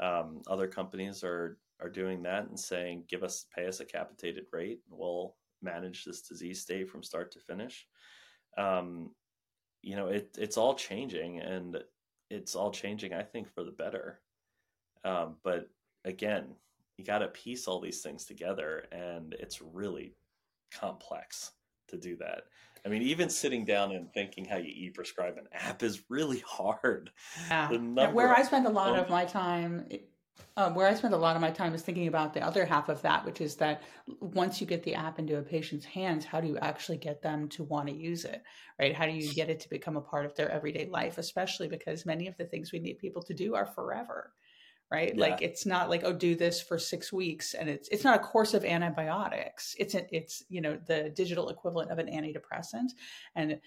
Um, 0.00 0.42
other 0.46 0.66
companies 0.66 1.22
are 1.22 1.58
are 1.80 1.90
doing 1.90 2.22
that 2.22 2.46
and 2.46 2.58
saying, 2.58 3.04
give 3.08 3.24
us 3.24 3.46
pay 3.54 3.66
us 3.66 3.80
a 3.80 3.84
capitated 3.84 4.44
rate, 4.52 4.80
and 4.88 4.98
we'll 4.98 5.34
manage 5.60 6.04
this 6.04 6.22
disease 6.22 6.60
state 6.60 6.88
from 6.88 7.02
start 7.02 7.32
to 7.32 7.40
finish. 7.40 7.86
Um, 8.56 9.10
you 9.82 9.96
know, 9.96 10.08
it 10.08 10.36
it's 10.38 10.56
all 10.56 10.74
changing, 10.74 11.40
and 11.40 11.78
it's 12.30 12.54
all 12.54 12.70
changing, 12.70 13.12
I 13.12 13.22
think, 13.22 13.52
for 13.52 13.64
the 13.64 13.72
better. 13.72 14.20
Um, 15.04 15.36
but 15.42 15.68
again, 16.04 16.54
you 16.96 17.04
got 17.04 17.18
to 17.18 17.28
piece 17.28 17.66
all 17.66 17.80
these 17.80 18.00
things 18.00 18.24
together, 18.24 18.86
and 18.92 19.34
it's 19.38 19.60
really 19.60 20.14
complex 20.72 21.52
to 21.92 21.98
do 21.98 22.16
that. 22.16 22.42
I 22.84 22.88
mean, 22.88 23.02
even 23.02 23.30
sitting 23.30 23.64
down 23.64 23.92
and 23.92 24.12
thinking 24.12 24.44
how 24.44 24.56
you 24.56 24.72
e-prescribe 24.74 25.36
an 25.38 25.46
app 25.52 25.82
is 25.84 26.02
really 26.08 26.40
hard. 26.40 27.10
Yeah. 27.48 27.68
Where 28.10 28.34
I 28.36 28.42
spend 28.42 28.66
a 28.66 28.70
lot 28.70 28.98
of 28.98 29.08
my 29.08 29.24
time, 29.24 29.86
um, 30.56 30.74
where 30.74 30.88
I 30.88 30.94
spend 30.94 31.14
a 31.14 31.18
lot 31.18 31.36
of 31.36 31.42
my 31.42 31.52
time 31.52 31.74
is 31.74 31.82
thinking 31.82 32.08
about 32.08 32.34
the 32.34 32.44
other 32.44 32.64
half 32.64 32.88
of 32.88 33.00
that, 33.02 33.24
which 33.24 33.40
is 33.40 33.54
that 33.56 33.82
once 34.20 34.60
you 34.60 34.66
get 34.66 34.82
the 34.82 34.94
app 34.94 35.20
into 35.20 35.38
a 35.38 35.42
patient's 35.42 35.86
hands, 35.86 36.24
how 36.24 36.40
do 36.40 36.48
you 36.48 36.58
actually 36.58 36.98
get 36.98 37.22
them 37.22 37.48
to 37.50 37.62
want 37.62 37.86
to 37.86 37.94
use 37.94 38.24
it, 38.24 38.42
right? 38.80 38.94
How 38.94 39.06
do 39.06 39.12
you 39.12 39.32
get 39.32 39.48
it 39.48 39.60
to 39.60 39.70
become 39.70 39.96
a 39.96 40.00
part 40.00 40.26
of 40.26 40.34
their 40.34 40.50
everyday 40.50 40.86
life, 40.86 41.18
especially 41.18 41.68
because 41.68 42.04
many 42.04 42.26
of 42.26 42.36
the 42.36 42.46
things 42.46 42.72
we 42.72 42.80
need 42.80 42.98
people 42.98 43.22
to 43.22 43.34
do 43.34 43.54
are 43.54 43.66
forever 43.66 44.32
right? 44.92 45.14
Yeah. 45.14 45.20
like 45.20 45.42
it's 45.42 45.64
not 45.64 45.88
like 45.88 46.02
oh 46.04 46.12
do 46.12 46.34
this 46.34 46.60
for 46.60 46.78
six 46.78 47.12
weeks 47.12 47.54
and 47.54 47.68
it's 47.68 47.88
it's 47.88 48.04
not 48.04 48.16
a 48.16 48.22
course 48.22 48.54
of 48.54 48.64
antibiotics. 48.64 49.74
It's 49.78 49.94
a, 49.94 50.06
it's 50.14 50.44
you 50.48 50.60
know 50.60 50.78
the 50.86 51.10
digital 51.10 51.48
equivalent 51.48 51.90
of 51.90 51.98
an 51.98 52.06
antidepressant. 52.06 52.90
And 53.34 53.58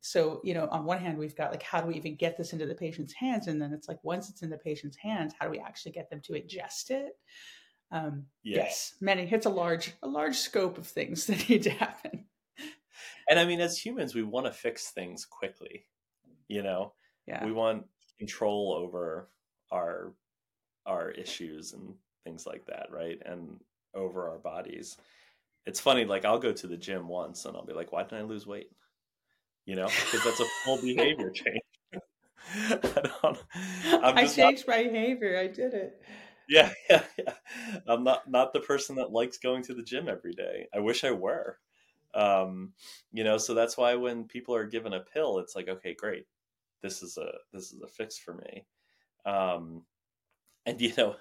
so 0.00 0.40
you 0.42 0.54
know 0.54 0.68
on 0.70 0.84
one 0.84 0.98
hand 0.98 1.16
we've 1.16 1.36
got 1.36 1.50
like 1.50 1.62
how 1.62 1.80
do 1.80 1.86
we 1.86 1.94
even 1.94 2.16
get 2.16 2.36
this 2.36 2.52
into 2.52 2.66
the 2.66 2.74
patient's 2.74 3.14
hands? 3.14 3.46
And 3.46 3.60
then 3.60 3.72
it's 3.72 3.88
like 3.88 4.02
once 4.02 4.28
it's 4.28 4.42
in 4.42 4.50
the 4.50 4.58
patient's 4.58 4.96
hands 4.96 5.32
how 5.38 5.46
do 5.46 5.52
we 5.52 5.60
actually 5.60 5.92
get 5.92 6.10
them 6.10 6.20
to 6.24 6.32
ingest 6.32 6.90
it? 6.90 7.12
Um 7.92 8.24
yeah. 8.42 8.58
yes 8.58 8.94
many 9.00 9.22
it's 9.30 9.46
a 9.46 9.50
large 9.50 9.92
a 10.02 10.08
large 10.08 10.36
scope 10.36 10.78
of 10.78 10.86
things 10.86 11.26
that 11.28 11.48
need 11.48 11.62
to 11.62 11.70
happen. 11.70 12.24
And 13.28 13.38
i 13.38 13.44
mean 13.44 13.60
as 13.60 13.78
humans 13.78 14.14
we 14.14 14.22
want 14.22 14.46
to 14.46 14.52
fix 14.52 14.90
things 14.90 15.24
quickly 15.24 15.86
you 16.48 16.62
know? 16.62 16.92
Yeah. 17.26 17.44
We 17.44 17.52
want 17.52 17.84
control 18.18 18.74
over 18.78 19.28
our 19.70 20.14
our 20.86 21.10
issues 21.10 21.72
and 21.72 21.94
things 22.24 22.46
like 22.46 22.66
that, 22.66 22.88
right? 22.90 23.20
And 23.24 23.60
over 23.94 24.28
our 24.28 24.38
bodies. 24.38 24.96
It's 25.66 25.80
funny, 25.80 26.04
like 26.04 26.24
I'll 26.24 26.38
go 26.38 26.52
to 26.52 26.66
the 26.66 26.76
gym 26.76 27.08
once 27.08 27.44
and 27.44 27.56
I'll 27.56 27.64
be 27.64 27.72
like, 27.72 27.92
why 27.92 28.02
didn't 28.02 28.18
I 28.18 28.22
lose 28.22 28.46
weight? 28.46 28.70
You 29.64 29.76
know, 29.76 29.86
because 29.86 30.24
that's 30.24 30.40
a 30.40 30.46
full 30.64 30.76
behavior 30.82 31.30
change. 31.30 31.60
I, 32.82 34.12
I 34.14 34.26
changed 34.26 34.66
not... 34.68 34.76
my 34.76 34.82
behavior. 34.82 35.38
I 35.38 35.46
did 35.46 35.72
it. 35.72 36.02
Yeah, 36.48 36.70
yeah, 36.90 37.02
yeah. 37.18 37.32
I'm 37.86 38.04
not 38.04 38.30
not 38.30 38.52
the 38.52 38.60
person 38.60 38.96
that 38.96 39.12
likes 39.12 39.38
going 39.38 39.62
to 39.64 39.74
the 39.74 39.82
gym 39.82 40.08
every 40.08 40.32
day. 40.32 40.68
I 40.74 40.80
wish 40.80 41.04
I 41.04 41.12
were. 41.12 41.58
Um, 42.12 42.74
you 43.12 43.24
know, 43.24 43.38
so 43.38 43.54
that's 43.54 43.76
why 43.76 43.94
when 43.94 44.24
people 44.24 44.54
are 44.54 44.66
given 44.66 44.92
a 44.92 45.00
pill, 45.00 45.38
it's 45.38 45.56
like, 45.56 45.68
okay, 45.68 45.94
great. 45.94 46.26
This 46.82 47.02
is 47.02 47.16
a 47.16 47.32
this 47.52 47.72
is 47.72 47.80
a 47.82 47.88
fix 47.88 48.18
for 48.18 48.34
me. 48.34 48.66
Um, 49.24 49.82
and 50.66 50.80
you 50.80 50.92
know 50.96 51.16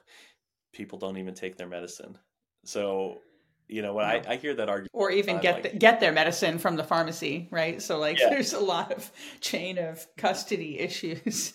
people 0.74 0.98
don't 1.00 1.18
even 1.18 1.34
take 1.34 1.58
their 1.58 1.68
medicine. 1.68 2.18
So 2.66 3.20
you 3.68 3.82
know 3.82 3.94
when 3.94 4.06
I, 4.06 4.22
I 4.28 4.36
hear 4.36 4.54
that 4.56 4.70
argument 4.70 4.92
or 4.94 5.12
even 5.12 5.40
get 5.40 5.64
like, 5.64 5.72
the, 5.72 5.78
get 5.78 6.00
their 6.00 6.12
medicine 6.12 6.58
from 6.58 6.76
the 6.76 6.84
pharmacy 6.84 7.48
right? 7.52 7.82
So 7.82 8.00
like 8.00 8.20
yeah. 8.20 8.30
there's 8.30 8.54
a 8.54 8.60
lot 8.60 8.92
of 8.92 9.12
chain 9.40 9.78
of 9.78 10.06
custody 10.18 10.80
issues. 10.80 11.54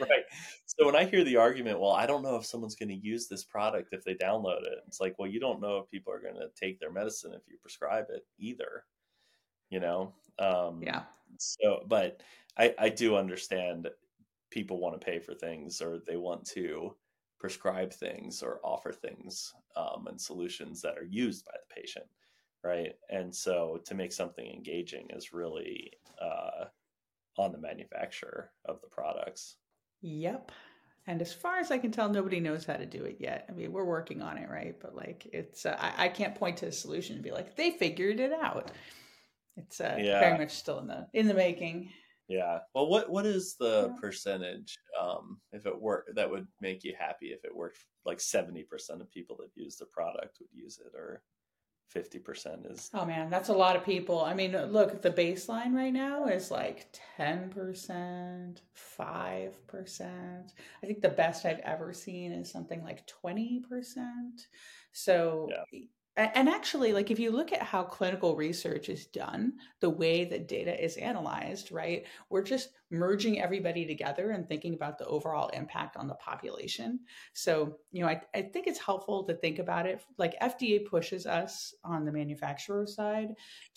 Right. 0.00 0.24
So 0.66 0.86
when 0.86 0.96
i 0.96 1.04
hear 1.04 1.22
the 1.22 1.36
argument 1.36 1.78
well 1.78 1.92
i 1.92 2.06
don't 2.06 2.22
know 2.22 2.36
if 2.36 2.46
someone's 2.46 2.74
going 2.74 2.88
to 2.88 2.94
use 2.94 3.28
this 3.28 3.44
product 3.44 3.92
if 3.92 4.02
they 4.04 4.14
download 4.14 4.62
it 4.62 4.78
it's 4.86 5.00
like 5.00 5.14
well 5.18 5.28
you 5.28 5.38
don't 5.38 5.60
know 5.60 5.76
if 5.76 5.90
people 5.90 6.12
are 6.12 6.18
going 6.18 6.34
to 6.34 6.48
take 6.58 6.80
their 6.80 6.90
medicine 6.90 7.32
if 7.34 7.42
you 7.46 7.58
prescribe 7.60 8.06
it 8.08 8.24
either 8.38 8.84
you 9.68 9.80
know? 9.80 10.14
Um 10.38 10.82
yeah. 10.82 11.02
so 11.38 11.84
but 11.86 12.22
i 12.56 12.74
i 12.78 12.88
do 12.88 13.16
understand 13.16 13.88
people 14.52 14.78
want 14.78 14.98
to 14.98 15.04
pay 15.04 15.18
for 15.18 15.34
things 15.34 15.82
or 15.82 15.98
they 16.06 16.16
want 16.16 16.44
to 16.44 16.94
prescribe 17.40 17.92
things 17.92 18.42
or 18.42 18.60
offer 18.62 18.92
things 18.92 19.52
um, 19.76 20.06
and 20.06 20.20
solutions 20.20 20.80
that 20.80 20.96
are 20.96 21.08
used 21.10 21.44
by 21.44 21.52
the 21.52 21.74
patient 21.80 22.06
right? 22.64 22.94
And 23.10 23.34
so 23.34 23.80
to 23.84 23.94
make 23.94 24.12
something 24.12 24.46
engaging 24.46 25.08
is 25.10 25.32
really 25.32 25.92
uh, 26.20 26.66
on 27.36 27.52
the 27.52 27.58
manufacturer 27.58 28.50
of 28.64 28.80
the 28.80 28.86
products. 28.86 29.56
Yep. 30.00 30.52
And 31.08 31.20
as 31.20 31.32
far 31.32 31.58
as 31.58 31.72
i 31.72 31.78
can 31.78 31.90
tell 31.90 32.08
nobody 32.08 32.38
knows 32.38 32.64
how 32.64 32.74
to 32.74 32.86
do 32.86 33.02
it 33.04 33.16
yet. 33.18 33.46
I 33.48 33.52
mean 33.52 33.72
we're 33.72 33.84
working 33.84 34.22
on 34.22 34.38
it 34.38 34.48
right? 34.48 34.76
But 34.80 34.94
like 34.94 35.28
it's 35.32 35.66
uh, 35.66 35.76
I, 35.78 36.04
I, 36.04 36.08
can't 36.08 36.34
point 36.34 36.58
to 36.58 36.66
a 36.66 36.72
solution 36.72 37.16
and 37.16 37.24
be 37.24 37.32
like 37.32 37.56
they 37.56 37.72
figured 37.72 38.20
it 38.20 38.32
out. 38.32 38.70
It's 39.56 39.80
uh, 39.80 39.96
yeah. 39.98 40.20
very 40.20 40.38
much 40.38 40.52
still 40.52 40.78
in 40.78 40.86
the 40.86 41.08
in 41.12 41.26
the 41.26 41.34
making 41.34 41.90
yeah. 42.28 42.58
Well, 42.74 42.88
what 42.88 43.10
what 43.10 43.26
is 43.26 43.56
the 43.58 43.90
yeah. 43.90 44.00
percentage 44.00 44.76
um, 45.00 45.38
if 45.52 45.66
it 45.66 45.80
worked 45.80 46.14
that 46.14 46.30
would 46.30 46.46
make 46.60 46.84
you 46.84 46.94
happy 46.98 47.26
if 47.26 47.44
it 47.44 47.54
worked? 47.54 47.78
Like 48.04 48.20
seventy 48.20 48.62
percent 48.62 49.00
of 49.00 49.10
people 49.10 49.36
that 49.40 49.50
use 49.54 49.76
the 49.76 49.86
product 49.86 50.38
would 50.40 50.48
use 50.52 50.80
it, 50.84 50.96
or 50.96 51.22
fifty 51.88 52.18
percent 52.18 52.66
is. 52.68 52.90
Oh 52.94 53.04
man, 53.04 53.30
that's 53.30 53.48
a 53.48 53.54
lot 53.54 53.76
of 53.76 53.84
people. 53.84 54.24
I 54.24 54.34
mean, 54.34 54.56
look, 54.72 55.02
the 55.02 55.10
baseline 55.10 55.74
right 55.74 55.92
now 55.92 56.26
is 56.26 56.50
like 56.50 56.86
ten 57.16 57.50
percent, 57.50 58.62
five 58.72 59.66
percent. 59.66 60.54
I 60.82 60.86
think 60.86 61.00
the 61.00 61.08
best 61.08 61.44
I've 61.44 61.60
ever 61.60 61.92
seen 61.92 62.32
is 62.32 62.50
something 62.50 62.82
like 62.82 63.06
twenty 63.06 63.60
percent. 63.68 64.46
So. 64.92 65.48
Yeah 65.50 65.80
and 66.16 66.48
actually 66.48 66.92
like 66.92 67.10
if 67.10 67.18
you 67.18 67.30
look 67.30 67.52
at 67.52 67.62
how 67.62 67.82
clinical 67.82 68.36
research 68.36 68.88
is 68.90 69.06
done 69.06 69.52
the 69.80 69.88
way 69.88 70.24
that 70.24 70.46
data 70.46 70.82
is 70.82 70.96
analyzed 70.98 71.72
right 71.72 72.04
we're 72.28 72.42
just 72.42 72.70
merging 72.90 73.40
everybody 73.40 73.86
together 73.86 74.32
and 74.32 74.46
thinking 74.46 74.74
about 74.74 74.98
the 74.98 75.06
overall 75.06 75.48
impact 75.48 75.96
on 75.96 76.06
the 76.06 76.14
population. 76.14 77.00
So 77.32 77.78
you 77.90 78.02
know 78.02 78.08
I, 78.08 78.20
I 78.34 78.42
think 78.42 78.66
it's 78.66 78.78
helpful 78.78 79.24
to 79.24 79.34
think 79.34 79.58
about 79.58 79.86
it 79.86 80.02
like 80.18 80.38
fda 80.40 80.86
pushes 80.86 81.26
us 81.26 81.74
on 81.84 82.04
the 82.04 82.12
manufacturer 82.12 82.86
side 82.86 83.34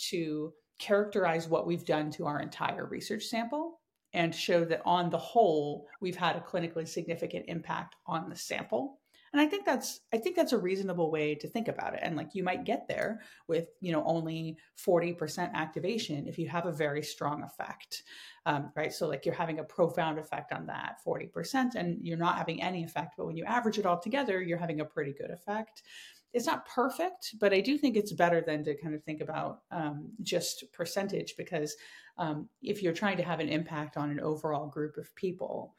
to 0.09 0.53
characterize 0.77 1.47
what 1.47 1.65
we've 1.65 1.85
done 1.85 2.11
to 2.11 2.25
our 2.25 2.41
entire 2.41 2.85
research 2.85 3.23
sample 3.23 3.79
and 4.11 4.35
show 4.35 4.65
that 4.65 4.81
on 4.85 5.09
the 5.09 5.17
whole 5.17 5.87
we've 6.01 6.17
had 6.17 6.35
a 6.35 6.41
clinically 6.41 6.87
significant 6.87 7.45
impact 7.47 7.95
on 8.05 8.29
the 8.29 8.35
sample 8.35 8.99
and 9.35 9.41
i 9.41 9.45
think 9.45 9.65
that's 9.65 9.99
i 10.13 10.17
think 10.17 10.33
that's 10.33 10.53
a 10.53 10.57
reasonable 10.57 11.11
way 11.11 11.35
to 11.35 11.45
think 11.45 11.67
about 11.67 11.93
it. 11.93 11.99
And 12.01 12.15
like 12.15 12.33
you 12.33 12.41
might 12.41 12.63
get 12.63 12.87
there 12.87 13.19
with 13.49 13.67
you 13.81 13.91
know 13.91 14.01
only 14.05 14.57
40% 14.87 15.53
activation 15.53 16.25
if 16.25 16.39
you 16.39 16.47
have 16.47 16.65
a 16.65 16.71
very 16.71 17.03
strong 17.03 17.43
effect 17.43 18.03
um, 18.45 18.71
right? 18.75 18.93
So 18.93 19.07
like 19.07 19.25
you're 19.25 19.35
having 19.35 19.59
a 19.59 19.63
profound 19.63 20.19
effect 20.19 20.53
on 20.53 20.67
that 20.67 20.99
40% 21.05 21.75
and 21.75 21.99
you're 22.01 22.17
not 22.17 22.37
having 22.37 22.61
any 22.61 22.83
effect 22.83 23.15
but 23.17 23.25
when 23.25 23.35
you 23.35 23.43
average 23.43 23.77
it 23.77 23.85
all 23.85 23.99
together 23.99 24.41
you're 24.41 24.57
having 24.57 24.79
a 24.79 24.85
pretty 24.85 25.11
good 25.11 25.31
effect. 25.31 25.83
It's 26.31 26.45
not 26.45 26.67
perfect, 26.67 27.35
but 27.39 27.53
I 27.53 27.61
do 27.61 27.77
think 27.77 27.95
it's 27.95 28.11
better 28.11 28.41
than 28.41 28.63
to 28.65 28.75
kind 28.75 28.93
of 28.93 29.03
think 29.03 29.21
about 29.21 29.61
um, 29.71 30.09
just 30.21 30.65
percentage 30.73 31.35
because 31.37 31.75
um, 32.17 32.49
if 32.61 32.83
you're 32.83 32.93
trying 32.93 33.17
to 33.17 33.23
have 33.23 33.39
an 33.39 33.47
impact 33.49 33.95
on 33.95 34.11
an 34.11 34.19
overall 34.19 34.67
group 34.67 34.97
of 34.97 35.15
people, 35.15 35.75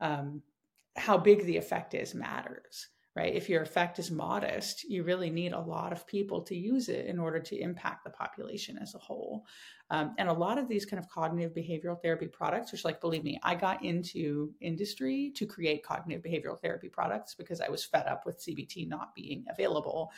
um, 0.00 0.42
how 0.96 1.16
big 1.16 1.44
the 1.44 1.56
effect 1.56 1.94
is 1.94 2.14
matters 2.14 2.88
right? 3.16 3.34
If 3.34 3.48
your 3.48 3.62
effect 3.62 3.98
is 3.98 4.10
modest, 4.10 4.84
you 4.84 5.02
really 5.02 5.30
need 5.30 5.52
a 5.52 5.60
lot 5.60 5.92
of 5.92 6.06
people 6.06 6.42
to 6.42 6.54
use 6.54 6.88
it 6.88 7.06
in 7.06 7.18
order 7.18 7.40
to 7.40 7.58
impact 7.58 8.04
the 8.04 8.10
population 8.10 8.78
as 8.78 8.94
a 8.94 8.98
whole. 8.98 9.44
Um, 9.90 10.14
and 10.18 10.28
a 10.28 10.32
lot 10.32 10.58
of 10.58 10.68
these 10.68 10.86
kind 10.86 11.02
of 11.02 11.08
cognitive 11.08 11.52
behavioral 11.52 12.00
therapy 12.00 12.28
products, 12.28 12.70
which, 12.70 12.84
like, 12.84 13.00
believe 13.00 13.24
me, 13.24 13.40
I 13.42 13.56
got 13.56 13.84
into 13.84 14.52
industry 14.60 15.32
to 15.34 15.46
create 15.46 15.82
cognitive 15.82 16.22
behavioral 16.22 16.60
therapy 16.60 16.88
products 16.88 17.34
because 17.34 17.60
I 17.60 17.68
was 17.68 17.84
fed 17.84 18.06
up 18.06 18.24
with 18.26 18.40
CBT 18.40 18.88
not 18.88 19.14
being 19.16 19.44
available. 19.50 20.12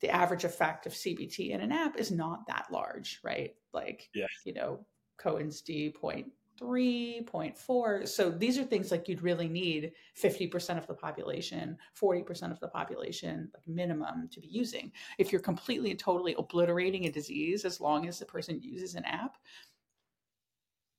The 0.00 0.08
average 0.08 0.44
effect 0.44 0.86
of 0.86 0.94
CBT 0.94 1.50
in 1.50 1.60
an 1.60 1.72
app 1.72 1.98
is 1.98 2.10
not 2.10 2.46
that 2.46 2.66
large, 2.70 3.20
right? 3.22 3.54
Like, 3.74 4.08
yeah. 4.14 4.26
you 4.46 4.54
know, 4.54 4.86
Cohen's 5.18 5.60
D 5.60 5.90
point 5.90 6.32
3.4 6.60 8.06
so 8.06 8.30
these 8.30 8.58
are 8.58 8.64
things 8.64 8.90
like 8.90 9.08
you'd 9.08 9.22
really 9.22 9.48
need 9.48 9.92
50% 10.20 10.78
of 10.78 10.86
the 10.86 10.94
population 10.94 11.76
40% 12.00 12.50
of 12.50 12.60
the 12.60 12.68
population 12.68 13.50
like 13.54 13.66
minimum 13.66 14.28
to 14.30 14.40
be 14.40 14.48
using. 14.48 14.92
If 15.18 15.32
you're 15.32 15.40
completely 15.40 15.90
and 15.90 15.98
totally 15.98 16.34
obliterating 16.38 17.06
a 17.06 17.10
disease 17.10 17.64
as 17.64 17.80
long 17.80 18.06
as 18.06 18.18
the 18.18 18.24
person 18.24 18.60
uses 18.62 18.94
an 18.94 19.04
app 19.04 19.36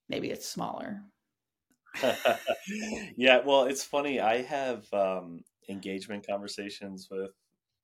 maybe 0.09 0.29
it's 0.29 0.47
smaller. 0.47 1.01
Yeah 3.15 3.41
well 3.45 3.63
it's 3.63 3.83
funny 3.83 4.19
i 4.19 4.41
have 4.41 4.91
um, 4.93 5.41
engagement 5.69 6.25
conversations 6.27 7.07
with 7.09 7.31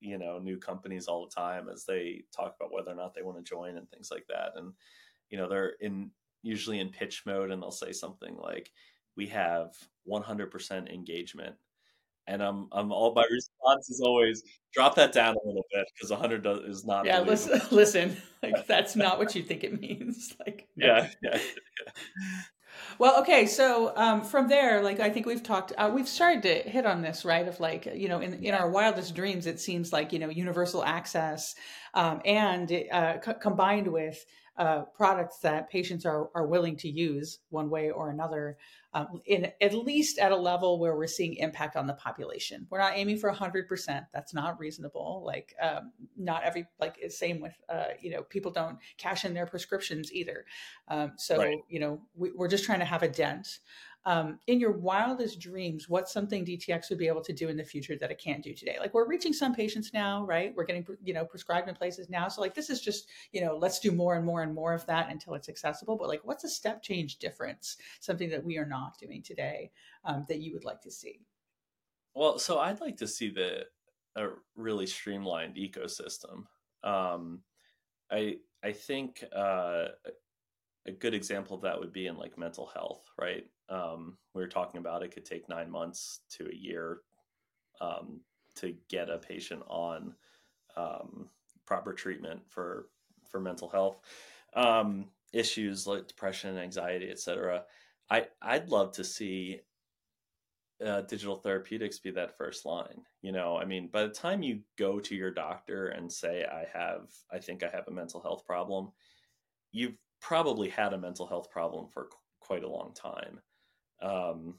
you 0.02 0.18
know 0.18 0.40
new 0.40 0.58
companies 0.58 1.08
all 1.08 1.26
the 1.26 1.34
time 1.34 1.70
as 1.70 1.86
they 1.86 2.24
talk 2.36 2.56
about 2.60 2.74
whether 2.74 2.92
or 2.92 2.96
not 2.96 3.14
they 3.14 3.22
want 3.22 3.38
to 3.38 3.44
join 3.44 3.78
and 3.78 3.90
things 3.90 4.10
like 4.12 4.26
that 4.28 4.52
and 4.56 4.74
you 5.30 5.38
know 5.38 5.48
they're 5.48 5.76
in 5.80 6.10
usually 6.44 6.80
in 6.80 6.90
pitch 6.90 7.24
mode 7.26 7.52
and 7.52 7.62
they'll 7.62 7.72
say 7.72 7.92
something 7.92 8.36
like 8.38 8.72
we 9.16 9.28
have 9.28 9.74
100% 10.10 10.94
engagement 10.94 11.56
and 12.28 12.42
I'm 12.42 12.68
I'm 12.72 12.92
all 12.92 13.14
my 13.14 13.26
response 13.30 13.90
is 13.90 14.02
always 14.02 14.44
drop 14.74 14.96
that 14.96 15.12
down 15.12 15.36
a 15.36 15.48
little 15.48 15.66
bit 15.74 15.86
because 15.94 16.12
100 16.12 16.46
is 16.68 16.86
not. 16.86 17.06
Yeah, 17.06 17.20
listen, 17.20 17.62
listen, 17.72 18.18
like 18.42 18.68
that's 18.68 18.96
not 18.96 19.18
what 19.18 19.36
you 19.36 19.44
think 19.44 19.64
it 19.64 19.80
means. 19.80 20.34
Like, 20.46 20.68
yeah, 20.76 21.08
yeah, 21.22 21.38
yeah. 21.38 21.92
Well, 22.98 23.22
okay, 23.22 23.46
so 23.46 23.94
um, 23.96 24.24
from 24.24 24.48
there, 24.48 24.82
like 24.82 25.00
I 25.00 25.10
think 25.12 25.28
we've 25.28 25.44
talked, 25.44 25.72
uh, 25.78 25.92
we've 25.94 26.08
started 26.08 26.42
to 26.44 26.70
hit 26.70 26.86
on 26.86 27.02
this, 27.04 27.24
right? 27.24 27.48
Of 27.48 27.60
like, 27.60 27.86
you 27.86 28.10
know, 28.10 28.22
in 28.22 28.44
in 28.44 28.54
our 28.56 28.70
wildest 28.70 29.14
dreams, 29.14 29.46
it 29.46 29.60
seems 29.60 29.94
like 29.94 30.12
you 30.14 30.20
know, 30.20 30.30
universal 30.30 30.84
access, 30.84 31.54
um, 31.94 32.22
and 32.26 32.72
uh, 32.92 33.22
c- 33.22 33.34
combined 33.40 33.88
with 33.88 34.26
uh, 34.62 34.84
products 34.96 35.40
that 35.40 35.72
patients 35.72 36.06
are, 36.06 36.30
are 36.36 36.46
willing 36.46 36.78
to 36.78 36.88
use 36.88 37.40
one 37.50 37.68
way 37.68 37.90
or 37.90 38.12
another 38.12 38.58
um, 38.94 39.20
in 39.26 39.52
at 39.60 39.74
least 39.74 40.20
at 40.20 40.32
a 40.32 40.36
level 40.36 40.78
where 40.78 40.96
we're 40.96 41.08
seeing 41.08 41.34
impact 41.38 41.76
on 41.76 41.88
the 41.88 41.96
population. 41.96 42.68
We're 42.70 42.78
not 42.78 42.94
aiming 42.96 43.18
for 43.18 43.34
100% 43.34 44.06
that's 44.14 44.36
not 44.36 44.60
reasonable. 44.60 45.24
Like 45.26 45.56
um, 45.60 45.92
not 46.16 46.44
every 46.44 46.68
like 46.80 47.00
same 47.10 47.40
with 47.42 47.56
uh, 47.70 47.86
you 48.00 48.12
know 48.12 48.22
people 48.22 48.52
don't 48.52 48.78
cash 49.00 49.26
in 49.26 49.34
their 49.34 49.48
prescriptions 49.48 50.14
either. 50.14 50.46
Um, 50.90 51.14
so 51.18 51.38
right. 51.38 51.58
you 51.68 51.80
know 51.80 52.00
we, 52.14 52.32
we're 52.32 52.48
just 52.48 52.64
trying 52.64 52.80
to 52.80 52.86
have 52.86 53.02
a 53.02 53.10
dent 53.10 53.48
um, 54.06 54.40
in 54.48 54.60
your 54.60 54.72
wildest 54.72 55.40
dreams, 55.40 55.88
what's 55.88 56.12
something 56.12 56.44
DTX 56.44 56.90
would 56.90 56.98
be 56.98 57.08
able 57.08 57.22
to 57.22 57.34
do 57.34 57.50
in 57.50 57.58
the 57.58 57.64
future 57.64 57.96
that 57.98 58.10
it 58.10 58.20
can't 58.20 58.44
do 58.44 58.54
today? 58.54 58.78
Like 58.80 58.94
we're 58.94 59.08
reaching 59.08 59.32
some 59.32 59.54
patients 59.54 59.92
now, 59.94 60.26
right? 60.26 60.54
We're 60.56 60.66
getting, 60.66 60.86
you 61.04 61.14
know, 61.14 61.24
prescribed 61.24 61.70
in 61.70 61.76
places 61.76 62.10
now. 62.10 62.28
So 62.28 62.42
like, 62.42 62.56
this 62.56 62.72
is 62.72 62.82
just, 62.82 63.08
you 63.32 63.42
know, 63.42 63.56
let's 63.56 63.80
do 63.80 63.92
more 63.92 64.16
and 64.16 64.26
more 64.26 64.42
and 64.42 64.56
more 64.56 64.74
of 64.74 64.86
that 64.88 65.12
until 65.12 65.36
it's 65.36 65.50
accessible. 65.50 65.98
But 65.98 66.08
like, 66.08 66.22
what's 66.24 66.44
a 66.44 66.50
step 66.50 66.82
change 66.82 67.18
difference? 67.18 67.78
Something 68.00 68.30
that 68.32 68.44
we 68.44 68.58
are 68.58 68.66
not 68.66 68.98
doing 68.98 69.22
today 69.22 69.72
um, 70.04 70.26
that 70.30 70.40
you 70.40 70.54
would 70.54 70.66
like 70.66 70.82
to 70.82 70.92
see? 70.92 71.20
Well, 72.16 72.40
so 72.40 72.58
I'd 72.58 72.82
like 72.82 72.98
to 72.98 73.08
see 73.08 73.30
the, 73.30 73.66
a 74.16 74.30
really 74.56 74.88
streamlined 74.88 75.58
ecosystem. 75.58 76.46
Um, 76.84 77.42
I, 78.12 78.38
I 78.64 78.72
think, 78.72 79.24
uh, 79.36 79.90
a 80.88 80.92
good 80.92 81.14
example 81.14 81.56
of 81.56 81.62
that 81.62 81.80
would 81.80 81.94
be 81.94 82.08
in 82.08 82.18
like 82.18 82.38
mental 82.38 82.66
health, 82.74 83.04
right? 83.20 83.46
Um, 83.72 84.18
we 84.34 84.42
were 84.42 84.50
talking 84.50 84.80
about 84.80 85.02
it 85.02 85.14
could 85.14 85.26
take 85.26 85.50
nine 85.50 85.72
months 85.72 86.20
to 86.32 86.48
a 86.48 86.56
year 86.56 87.00
um, 87.80 88.20
to 88.56 88.76
get 88.90 89.10
a 89.10 89.18
patient 89.18 89.64
on 89.68 90.14
um, 90.76 91.30
proper 91.66 91.94
treatment 91.94 92.42
for 92.48 92.90
for 93.30 93.40
mental 93.40 93.70
health 93.70 94.00
um, 94.54 95.06
issues 95.34 95.88
like 95.88 96.08
depression, 96.08 96.58
anxiety, 96.58 97.10
etc. 97.10 97.64
I 98.10 98.28
I'd 98.42 98.70
love 98.70 98.92
to 98.94 99.04
see 99.04 99.62
uh, 100.86 101.02
digital 101.02 101.38
therapeutics 101.38 102.00
be 102.00 102.12
that 102.12 102.38
first 102.38 102.66
line. 102.66 103.04
You 103.22 103.32
know, 103.32 103.58
I 103.58 103.66
mean, 103.66 103.88
by 103.88 104.04
the 104.04 104.10
time 104.10 104.42
you 104.44 104.62
go 104.78 105.00
to 105.00 105.16
your 105.16 105.32
doctor 105.32 105.88
and 105.88 106.12
say, 106.12 106.44
"I 106.44 106.66
have, 106.78 107.12
I 107.32 107.40
think 107.40 107.64
I 107.64 107.70
have 107.70 107.88
a 107.88 107.92
mental 107.92 108.22
health 108.22 108.46
problem," 108.46 108.92
you've 109.72 109.98
probably 110.20 110.70
had 110.70 110.94
a 110.94 110.98
mental 110.98 111.28
health 111.28 111.50
problem 111.50 111.88
for 111.88 112.10
quite 112.40 112.64
a 112.64 112.70
long 112.70 112.94
time. 112.94 113.40
Um, 114.02 114.56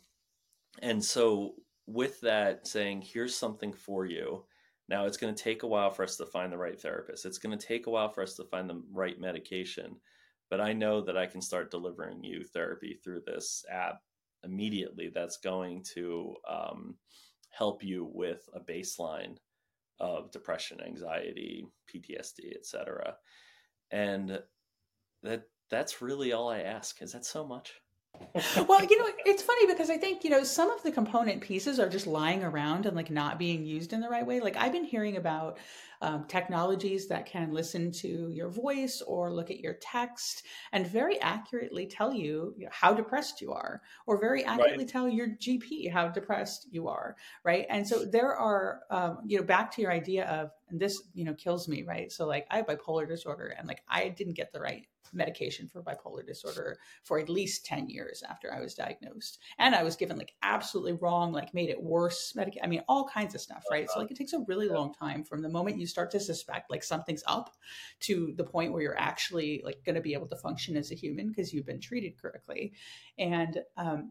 and 0.81 1.05
so, 1.05 1.55
with 1.87 2.21
that 2.21 2.67
saying, 2.67 3.03
here's 3.03 3.35
something 3.35 3.73
for 3.73 4.07
you. 4.07 4.45
Now, 4.89 5.07
it's 5.07 5.17
going 5.17 5.35
to 5.35 5.43
take 5.43 5.63
a 5.63 5.67
while 5.67 5.91
for 5.91 6.03
us 6.03 6.17
to 6.17 6.27
find 6.27 6.53
the 6.53 6.59
right 6.59 6.81
therapist. 6.81 7.25
It's 7.25 7.39
going 7.39 7.57
to 7.57 7.67
take 7.67 7.87
a 7.87 7.91
while 7.91 8.09
for 8.09 8.23
us 8.23 8.35
to 8.35 8.45
find 8.45 8.69
the 8.69 8.83
right 8.93 9.19
medication. 9.19 9.97
But 10.51 10.61
I 10.61 10.73
know 10.73 11.01
that 11.01 11.17
I 11.17 11.27
can 11.27 11.41
start 11.41 11.71
delivering 11.71 12.23
you 12.23 12.45
therapy 12.45 12.99
through 13.03 13.23
this 13.27 13.65
app 13.71 14.03
immediately. 14.45 15.09
That's 15.09 15.39
going 15.39 15.85
to 15.95 16.35
um, 16.49 16.97
help 17.51 17.83
you 17.83 18.11
with 18.13 18.49
a 18.55 18.61
baseline 18.61 19.37
of 19.99 20.31
depression, 20.31 20.81
anxiety, 20.81 21.67
PTSD, 21.89 22.55
etc. 22.55 23.15
And 23.91 24.43
that 25.23 25.45
that's 25.71 26.03
really 26.03 26.33
all 26.33 26.51
I 26.51 26.61
ask. 26.61 27.01
Is 27.01 27.13
that 27.13 27.25
so 27.25 27.47
much? 27.47 27.73
Well, 28.67 28.85
you 28.85 28.99
know, 28.99 29.09
it's 29.27 29.43
funny 29.43 29.67
because 29.67 29.91
I 29.91 29.97
think, 29.97 30.25
you 30.25 30.31
know, 30.31 30.43
some 30.43 30.71
of 30.71 30.83
the 30.83 30.93
component 30.93 31.41
pieces 31.41 31.79
are 31.79 31.89
just 31.89 32.07
lying 32.07 32.43
around 32.43 32.87
and 32.87 32.97
like 32.97 33.11
not 33.11 33.39
being 33.39 33.65
used 33.65 33.93
in 33.93 34.01
the 34.01 34.09
right 34.09 34.27
way. 34.27 34.41
Like 34.41 34.57
I've 34.57 34.73
been 34.73 34.85
hearing 34.85 35.17
about 35.17 35.59
um, 36.01 36.25
technologies 36.25 37.09
that 37.09 37.27
can 37.27 37.53
listen 37.53 37.93
to 37.93 38.31
your 38.31 38.49
voice 38.49 39.03
or 39.07 39.33
look 39.33 39.51
at 39.51 39.61
your 39.61 39.75
text 39.75 40.45
and 40.73 40.87
very 40.87 41.21
accurately 41.21 41.87
tell 41.87 42.13
you, 42.13 42.55
you 42.57 42.65
know, 42.65 42.71
how 42.73 42.93
depressed 42.95 43.41
you 43.41 43.53
are, 43.53 43.83
or 44.07 44.19
very 44.19 44.45
accurately 44.45 44.79
right. 44.79 44.89
tell 44.89 45.09
your 45.09 45.29
GP 45.29 45.91
how 45.91 46.09
depressed 46.09 46.69
you 46.71 46.89
are. 46.89 47.17
Right. 47.45 47.67
And 47.69 47.87
so 47.87 48.05
there 48.05 48.35
are, 48.35 48.81
um, 48.91 49.19
you 49.27 49.39
know, 49.39 49.45
back 49.45 49.71
to 49.73 49.83
your 49.83 49.93
idea 49.93 50.27
of, 50.27 50.51
and 50.71 50.81
this, 50.81 51.03
you 51.15 51.25
know, 51.25 51.35
kills 51.35 51.69
me. 51.69 51.83
Right. 51.83 52.11
So 52.11 52.27
like 52.27 52.47
I 52.51 52.57
have 52.57 52.67
bipolar 52.67 53.07
disorder 53.07 53.55
and 53.57 53.69
like 53.69 53.83
I 53.89 54.09
didn't 54.09 54.35
get 54.35 54.53
the 54.53 54.61
right 54.61 54.87
medication 55.13 55.69
for 55.69 55.83
bipolar 55.83 56.27
disorder 56.27 56.79
for 57.03 57.19
at 57.19 57.29
least 57.29 57.65
10 57.67 57.89
years 57.89 58.23
after 58.29 58.53
I 58.53 58.61
was 58.61 58.75
diagnosed. 58.75 59.39
And 59.59 59.75
I 59.75 59.83
was 59.83 59.97
given 59.97 60.17
like 60.17 60.35
absolutely 60.43 60.95
wrong, 60.95 61.33
like 61.33 61.55
made 61.55 61.71
it 61.71 61.83
worse 61.83 62.35
medic 62.35 62.59
I 62.63 62.67
mean, 62.67 62.83
all 62.89 63.09
kinds 63.09 63.35
of 63.35 63.41
stuff, 63.41 63.65
right? 63.71 63.89
So 63.91 63.99
like 63.99 64.11
it 64.11 64.17
takes 64.17 64.33
a 64.33 64.45
really 64.47 64.69
long 64.69 64.93
time 64.95 65.25
from 65.25 65.43
the 65.43 65.49
moment 65.49 65.79
you 65.79 65.87
start 65.87 66.11
to 66.13 66.21
suspect 66.21 66.71
like 66.71 66.83
something's 66.83 67.25
up 67.27 67.55
to 68.01 68.33
the 68.37 68.45
point 68.45 68.73
where 68.73 68.83
you're 68.83 68.99
actually 68.99 69.63
like 69.65 69.85
going 69.85 69.95
to 69.95 70.01
be 70.01 70.15
able 70.15 70.29
to 70.29 70.37
function 70.37 70.77
as 70.77 70.91
a 70.91 70.95
human 70.95 71.29
because 71.29 71.53
you've 71.53 71.67
been 71.67 71.81
treated 71.81 72.21
correctly. 72.21 72.73
And 73.19 73.59
um, 73.77 74.11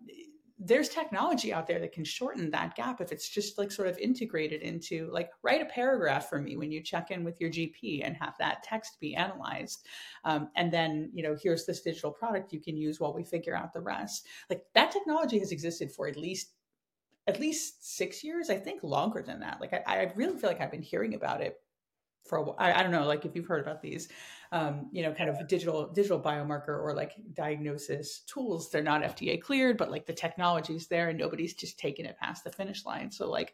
there's 0.64 0.90
technology 0.90 1.52
out 1.52 1.66
there 1.66 1.80
that 1.80 1.92
can 1.92 2.04
shorten 2.04 2.52
that 2.52 2.76
gap 2.76 3.02
if 3.02 3.12
it's 3.12 3.28
just 3.28 3.58
like 3.58 3.72
sort 3.72 3.88
of 3.88 3.98
integrated 3.98 4.62
into 4.62 5.10
like 5.12 5.32
write 5.42 5.62
a 5.62 5.66
paragraph 5.66 6.30
for 6.30 6.40
me 6.40 6.56
when 6.56 6.72
you 6.72 6.84
check 6.84 7.10
in 7.10 7.24
with 7.24 7.42
your 7.42 7.50
gp 7.50 8.06
and 8.06 8.16
have 8.16 8.36
that 8.38 8.62
text 8.62 9.00
be 9.00 9.16
analyzed. 9.16 9.88
Um, 10.24 10.50
and 10.56 10.72
then 10.72 11.10
you 11.14 11.24
know 11.24 11.36
here's 11.42 11.66
this 11.66 11.82
digital 11.82 12.12
product 12.12 12.54
you 12.54 12.62
can 12.62 12.78
use 12.78 13.00
while 13.00 13.14
we 13.14 13.24
figure 13.24 13.56
out 13.56 13.74
the 13.74 13.82
rest. 13.82 14.28
Like 14.52 14.64
that 14.76 14.92
technology 14.92 15.40
has 15.40 15.52
existed 15.52 15.92
for 15.92 16.08
at 16.08 16.16
least 16.16 16.52
at 17.28 17.40
least 17.40 17.96
six 17.96 18.24
years 18.24 18.50
i 18.50 18.58
think 18.58 18.84
longer 18.84 19.24
than 19.24 19.40
that. 19.40 19.60
Like 19.60 19.74
i, 19.74 19.82
I 19.88 20.14
really 20.16 20.38
feel 20.38 20.50
like 20.50 20.62
i've 20.62 20.72
been 20.72 20.82
hearing 20.82 21.16
about 21.16 21.42
it 21.42 21.58
for 22.26 22.38
a 22.38 22.44
while. 22.44 22.56
I, 22.60 22.74
I 22.74 22.84
don't 22.84 22.92
know, 22.92 23.06
like 23.06 23.26
if 23.26 23.36
you've 23.36 23.48
heard 23.48 23.62
about 23.62 23.82
these, 23.82 24.10
um, 24.52 24.90
you 24.92 25.04
know, 25.04 25.14
kind 25.14 25.30
of 25.30 25.48
digital 25.48 25.88
digital 25.88 26.20
biomarker 26.20 26.70
or 26.70 26.94
like 26.94 27.14
diagnosis 27.34 28.20
tools. 28.22 28.70
They're 28.70 28.84
not 28.84 29.04
FDA 29.04 29.42
cleared, 29.42 29.78
but 29.78 29.92
like 29.92 30.06
the 30.06 30.14
technology's 30.14 30.88
there, 30.88 31.10
and 31.10 31.20
nobody's 31.20 31.54
just 31.54 31.80
taken 31.80 32.06
it 32.06 32.18
past 32.18 32.44
the 32.44 32.52
finish 32.52 32.86
line. 32.86 33.12
So 33.12 33.30
like, 33.30 33.54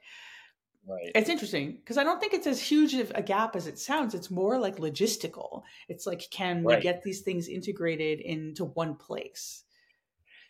Right. 0.87 1.11
It's 1.13 1.29
interesting 1.29 1.73
because 1.73 1.97
I 1.97 2.05
don't 2.05 2.19
think 2.19 2.33
it's 2.33 2.47
as 2.47 2.61
huge 2.61 2.93
of 2.93 3.11
a 3.13 3.21
gap 3.21 3.57
as 3.57 3.67
it 3.67 3.77
sounds. 3.77 4.15
It's 4.15 4.31
more 4.31 4.57
like 4.57 4.77
logistical. 4.77 5.63
It's 5.89 6.07
like, 6.07 6.23
can 6.31 6.63
we 6.63 6.77
get 6.77 7.03
these 7.03 7.21
things 7.21 7.49
integrated 7.49 8.21
into 8.21 8.63
one 8.63 8.95
place? 8.95 9.63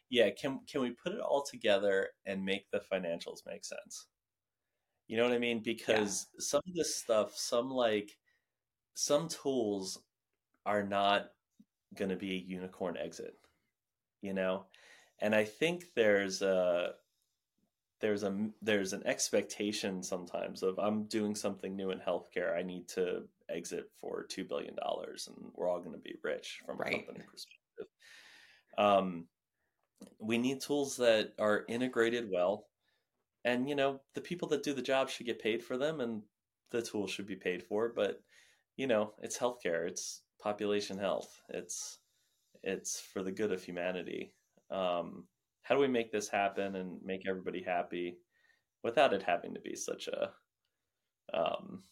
Yeah, 0.10 0.30
can 0.30 0.62
can 0.68 0.82
we 0.82 0.92
put 0.92 1.14
it 1.14 1.20
all 1.20 1.44
together 1.44 2.10
and 2.26 2.46
make 2.46 2.70
the 2.70 2.80
financials 2.80 3.46
make 3.48 3.66
sense? 3.66 4.06
You 5.08 5.18
know 5.18 5.24
what 5.24 5.34
I 5.34 5.40
mean? 5.40 5.62
Because 5.64 6.28
some 6.40 6.62
of 6.68 6.74
this 6.76 6.98
stuff, 6.98 7.36
some 7.38 7.70
like 7.70 8.18
some 8.94 9.28
tools 9.30 10.00
are 10.66 10.84
not 10.84 11.30
going 11.96 12.10
to 12.10 12.16
be 12.18 12.32
a 12.32 12.46
unicorn 12.46 12.98
exit, 12.98 13.36
you 14.22 14.34
know? 14.34 14.66
And 15.20 15.34
I 15.34 15.46
think 15.46 15.86
there's 15.96 16.42
a 16.42 16.94
there's 18.00 18.24
a 18.24 18.50
there's 18.62 18.94
an 18.94 19.02
expectation 19.06 20.04
sometimes 20.04 20.62
of 20.62 20.78
I'm 20.78 21.06
doing 21.06 21.36
something 21.36 21.76
new 21.76 21.92
in 21.92 22.00
healthcare. 22.00 22.56
I 22.56 22.62
need 22.62 22.88
to 22.90 23.24
exit 23.50 23.90
for 24.00 24.26
2 24.30 24.44
billion 24.44 24.76
dollars 24.76 25.28
and 25.28 25.52
we're 25.56 25.70
all 25.70 25.80
going 25.80 25.94
to 25.94 25.98
be 26.02 26.16
rich 26.22 26.60
from 26.66 26.80
a 26.82 26.84
company 26.84 27.22
perspective. 27.32 27.88
Um 28.78 29.28
we 30.20 30.38
need 30.38 30.62
tools 30.62 30.98
that 30.98 31.34
are 31.40 31.66
integrated 31.68 32.30
well 32.32 32.68
and 33.48 33.70
you 33.70 33.76
know 33.76 34.02
the 34.14 34.22
people 34.22 34.48
that 34.50 34.62
do 34.62 34.74
the 34.74 34.82
job 34.82 35.10
should 35.10 35.26
get 35.26 35.42
paid 35.42 35.64
for 35.64 35.78
them 35.78 36.02
and 36.02 36.22
the 36.72 36.82
tools 36.82 37.10
should 37.10 37.26
be 37.26 37.36
paid 37.36 37.64
for 37.64 37.92
but 37.96 38.22
you 38.76 38.86
know 38.86 39.14
it's 39.22 39.38
healthcare 39.38 39.88
it's 39.88 40.22
population 40.40 40.98
health 40.98 41.42
it's 41.50 42.00
it's 42.62 43.00
for 43.00 43.24
the 43.24 43.32
good 43.32 43.52
of 43.52 43.64
humanity 43.64 44.34
um 44.70 45.24
how 45.64 45.76
do 45.76 45.82
we 45.82 45.88
make 45.88 46.12
this 46.12 46.28
happen 46.28 46.76
and 46.76 47.00
make 47.04 47.22
everybody 47.28 47.64
happy 47.64 48.18
without 48.84 49.14
it 49.14 49.24
having 49.24 49.54
to 49.54 49.62
be 49.62 49.76
such 49.76 50.10
a 50.10 50.30
um 51.34 51.84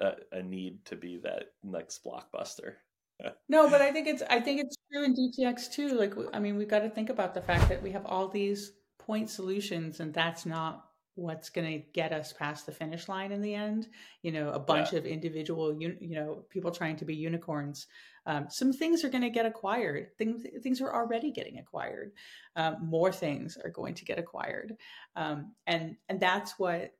a, 0.00 0.12
a 0.32 0.42
need 0.42 0.82
to 0.86 0.96
be 0.96 1.18
that 1.18 1.52
next 1.62 2.02
blockbuster 2.04 2.74
No, 3.48 3.70
but 3.70 3.80
I 3.80 3.92
think 3.92 4.08
it's 4.08 4.24
I 4.28 4.40
think 4.40 4.60
it's 4.60 4.74
true 4.90 5.04
in 5.04 5.14
DTX 5.14 5.70
too. 5.70 5.90
Like 5.90 6.14
i 6.32 6.40
mean, 6.40 6.56
we've 6.56 6.66
got 6.66 6.80
to 6.80 6.90
think 6.90 7.10
about 7.10 7.32
the 7.32 7.42
fact 7.42 7.68
that 7.68 7.80
we 7.80 7.92
have 7.92 8.04
all 8.06 8.26
these 8.26 8.72
point 9.06 9.30
solutions, 9.30 10.00
and 10.00 10.12
that's 10.12 10.46
not 10.46 10.84
what's 11.16 11.48
going 11.48 11.70
to 11.70 11.86
get 11.92 12.12
us 12.12 12.32
past 12.32 12.66
the 12.66 12.72
finish 12.72 13.08
line 13.08 13.30
in 13.30 13.40
the 13.40 13.54
end. 13.54 13.88
You 14.22 14.32
know, 14.32 14.50
a 14.50 14.58
bunch 14.58 14.92
of 14.92 15.06
individual, 15.06 15.72
uni- 15.80 15.98
you 16.00 16.16
know, 16.16 16.44
people 16.50 16.70
trying 16.70 16.96
to 16.96 17.04
be 17.04 17.14
unicorns. 17.14 17.86
Um, 18.26 18.46
some 18.48 18.72
things 18.72 19.04
are 19.04 19.10
going 19.10 19.22
to 19.22 19.30
get 19.30 19.46
acquired. 19.46 20.16
Things 20.18 20.44
things 20.62 20.80
are 20.80 20.94
already 20.94 21.30
getting 21.30 21.58
acquired. 21.58 22.12
Um, 22.56 22.78
more 22.82 23.12
things 23.12 23.56
are 23.62 23.70
going 23.70 23.94
to 23.94 24.04
get 24.04 24.18
acquired, 24.18 24.76
um, 25.16 25.54
and 25.66 25.96
and 26.08 26.20
that's 26.20 26.58
what 26.58 26.92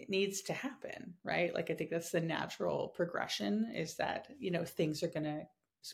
it 0.00 0.10
needs 0.10 0.42
to 0.42 0.52
happen 0.52 1.14
right 1.22 1.54
like 1.54 1.70
i 1.70 1.74
think 1.74 1.88
that's 1.88 2.10
the 2.10 2.20
natural 2.20 2.88
progression 2.88 3.70
is 3.72 3.94
that 3.94 4.26
you 4.40 4.50
know 4.50 4.64
things 4.64 5.04
are 5.04 5.08
going 5.08 5.22
to 5.22 5.42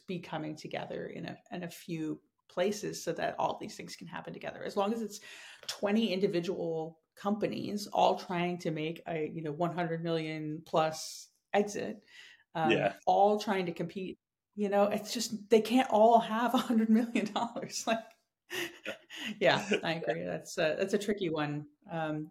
be 0.07 0.19
coming 0.19 0.57
together 0.57 1.07
in 1.07 1.27
a 1.27 1.37
in 1.53 1.65
a 1.65 1.71
few 1.71 2.19
places 2.51 3.03
so 3.03 3.13
that 3.13 3.35
all 3.39 3.57
these 3.61 3.77
things 3.77 3.97
can 3.97 4.07
happen 4.07 4.33
together 4.33 4.63
as 4.65 4.77
long 4.77 4.93
as 4.93 5.03
it's 5.03 5.21
20 5.69 6.13
individual 6.13 6.99
companies 7.17 7.87
all 7.93 8.19
trying 8.19 8.59
to 8.59 8.71
make 8.71 9.03
a 9.09 9.31
you 9.33 9.43
know 9.43 9.53
100 9.53 10.03
million 10.03 10.63
plus 10.67 11.29
exit 11.55 12.03
um, 12.55 12.71
Yeah. 12.71 12.93
all 13.07 13.39
trying 13.39 13.67
to 13.67 13.73
compete 13.73 14.19
you 14.57 14.69
know 14.69 14.85
it's 14.85 15.13
just 15.13 15.49
they 15.51 15.61
can't 15.61 15.91
all 15.91 16.19
have 16.19 16.53
100 16.55 16.91
million 16.91 17.33
dollars 17.33 17.85
like 17.87 17.99
yeah 19.39 19.63
i 19.85 19.93
agree 19.93 20.25
that's 20.25 20.59
a, 20.59 20.77
that's 20.79 20.95
a 20.95 20.99
tricky 20.99 21.31
one 21.31 21.67
um, 21.91 22.29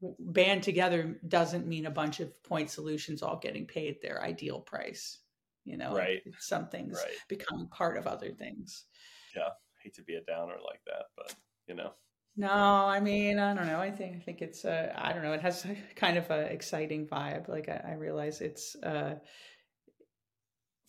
band 0.00 0.62
together 0.62 1.18
doesn't 1.26 1.66
mean 1.66 1.86
a 1.86 1.90
bunch 1.90 2.20
of 2.20 2.42
point 2.42 2.70
solutions 2.70 3.22
all 3.22 3.36
getting 3.36 3.66
paid 3.66 4.00
their 4.00 4.22
ideal 4.22 4.60
price. 4.60 5.18
You 5.64 5.76
know, 5.76 5.94
Right. 5.94 6.22
Some 6.38 6.68
things 6.68 6.94
right 7.04 7.14
becoming 7.28 7.68
part 7.68 7.98
of 7.98 8.06
other 8.06 8.30
things. 8.30 8.84
Hate 9.88 9.94
to 9.94 10.02
be 10.02 10.14
a 10.14 10.22
downer 10.22 10.56
like 10.64 10.80
that 10.86 11.06
but 11.16 11.34
you 11.66 11.74
know 11.74 11.92
No, 12.36 12.48
I 12.52 13.00
mean, 13.00 13.38
I 13.40 13.52
don't 13.54 13.66
know. 13.66 13.80
I 13.80 13.90
think 13.90 14.16
I 14.16 14.20
think 14.20 14.42
it's 14.42 14.64
uh, 14.64 14.92
I 14.96 15.12
don't 15.12 15.22
know. 15.22 15.32
It 15.32 15.40
has 15.42 15.64
a 15.64 15.76
kind 15.96 16.16
of 16.16 16.30
a 16.30 16.42
exciting 16.52 17.06
vibe. 17.06 17.48
Like 17.48 17.68
I, 17.68 17.82
I 17.90 17.92
realize 17.94 18.40
it's 18.40 18.76
uh, 18.76 19.16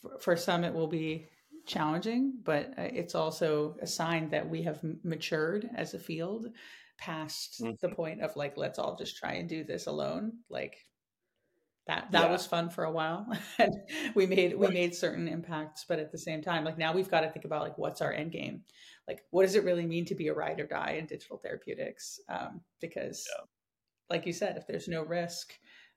for, 0.02 0.20
for 0.20 0.36
some 0.36 0.64
it 0.64 0.74
will 0.74 0.88
be 0.88 1.28
challenging, 1.66 2.40
but 2.44 2.72
uh, 2.78 2.84
it's 2.84 3.16
also 3.16 3.76
a 3.82 3.88
sign 3.88 4.30
that 4.30 4.50
we 4.50 4.64
have 4.64 4.80
matured 5.04 5.70
as 5.76 5.94
a 5.94 6.00
field 6.00 6.48
past 6.98 7.70
the 7.82 7.88
Mhm. 7.88 7.96
point 7.96 8.22
of 8.22 8.36
like 8.36 8.58
let's 8.58 8.80
all 8.80 8.96
just 8.96 9.18
try 9.18 9.34
and 9.34 9.50
do 9.50 9.64
this 9.64 9.88
alone. 9.88 10.34
Like 10.50 10.78
that 11.90 12.12
that 12.12 12.24
Yeah. 12.24 12.32
was 12.32 12.46
fun 12.46 12.70
for 12.70 12.84
a 12.86 12.92
while, 12.92 13.28
and 13.60 13.74
we 14.16 14.26
made 14.26 14.58
we 14.58 14.70
made 14.70 14.96
certain 14.96 15.28
impacts. 15.28 15.86
But 15.88 16.00
at 16.00 16.12
the 16.12 16.18
same 16.18 16.42
time, 16.42 16.64
like 16.64 16.78
now 16.78 16.94
we've 16.94 17.10
got 17.12 17.22
to 17.22 17.30
think 17.32 17.46
about 17.46 17.64
like 17.64 17.78
what's 17.78 18.02
our 18.02 18.14
end 18.14 18.32
game 18.32 18.64
like 19.08 19.26
what 19.32 19.42
does 19.44 19.56
it 19.56 19.64
really 19.64 19.86
mean 19.86 20.06
to 20.06 20.16
be 20.16 20.28
a 20.28 20.34
ride 20.34 20.60
or 20.60 20.68
die 20.68 20.92
in 21.00 21.06
digital 21.06 21.38
therapeutics 21.38 22.20
um, 22.30 22.62
because 22.80 23.26
Yeah. 23.28 23.46
like 24.10 24.26
you 24.26 24.34
said 24.34 24.58
if 24.58 24.68
there's 24.68 24.88
no 24.88 25.04
risk 25.04 25.54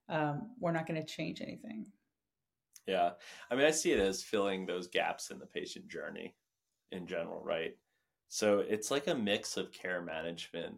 um, 0.09 0.50
we're 0.59 0.72
not 0.72 0.87
going 0.87 1.00
to 1.00 1.07
change 1.07 1.40
anything 1.40 1.87
Yeah. 2.87 3.12
I 3.50 3.55
mean, 3.55 3.66
I 3.66 3.70
see 3.70 3.92
it 3.92 4.00
as 4.00 4.22
filling 4.22 4.66
those 4.66 4.88
gaps 4.88 5.31
in 5.31 5.38
the 5.38 5.46
patient 5.46 5.88
journey 5.88 6.35
in 6.90 7.07
general, 7.07 7.42
right? 7.42 7.76
So 8.28 8.61
it's 8.61 8.90
like 8.90 9.07
a 9.07 9.14
mix 9.14 9.57
of 9.57 9.72
care 9.72 10.02
management, 10.02 10.76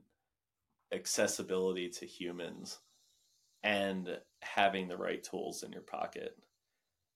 accessibility 0.92 1.88
to 1.90 2.06
humans, 2.06 2.80
and 3.62 4.20
having 4.44 4.88
the 4.88 4.96
right 4.96 5.22
tools 5.22 5.62
in 5.62 5.72
your 5.72 5.82
pocket. 5.82 6.36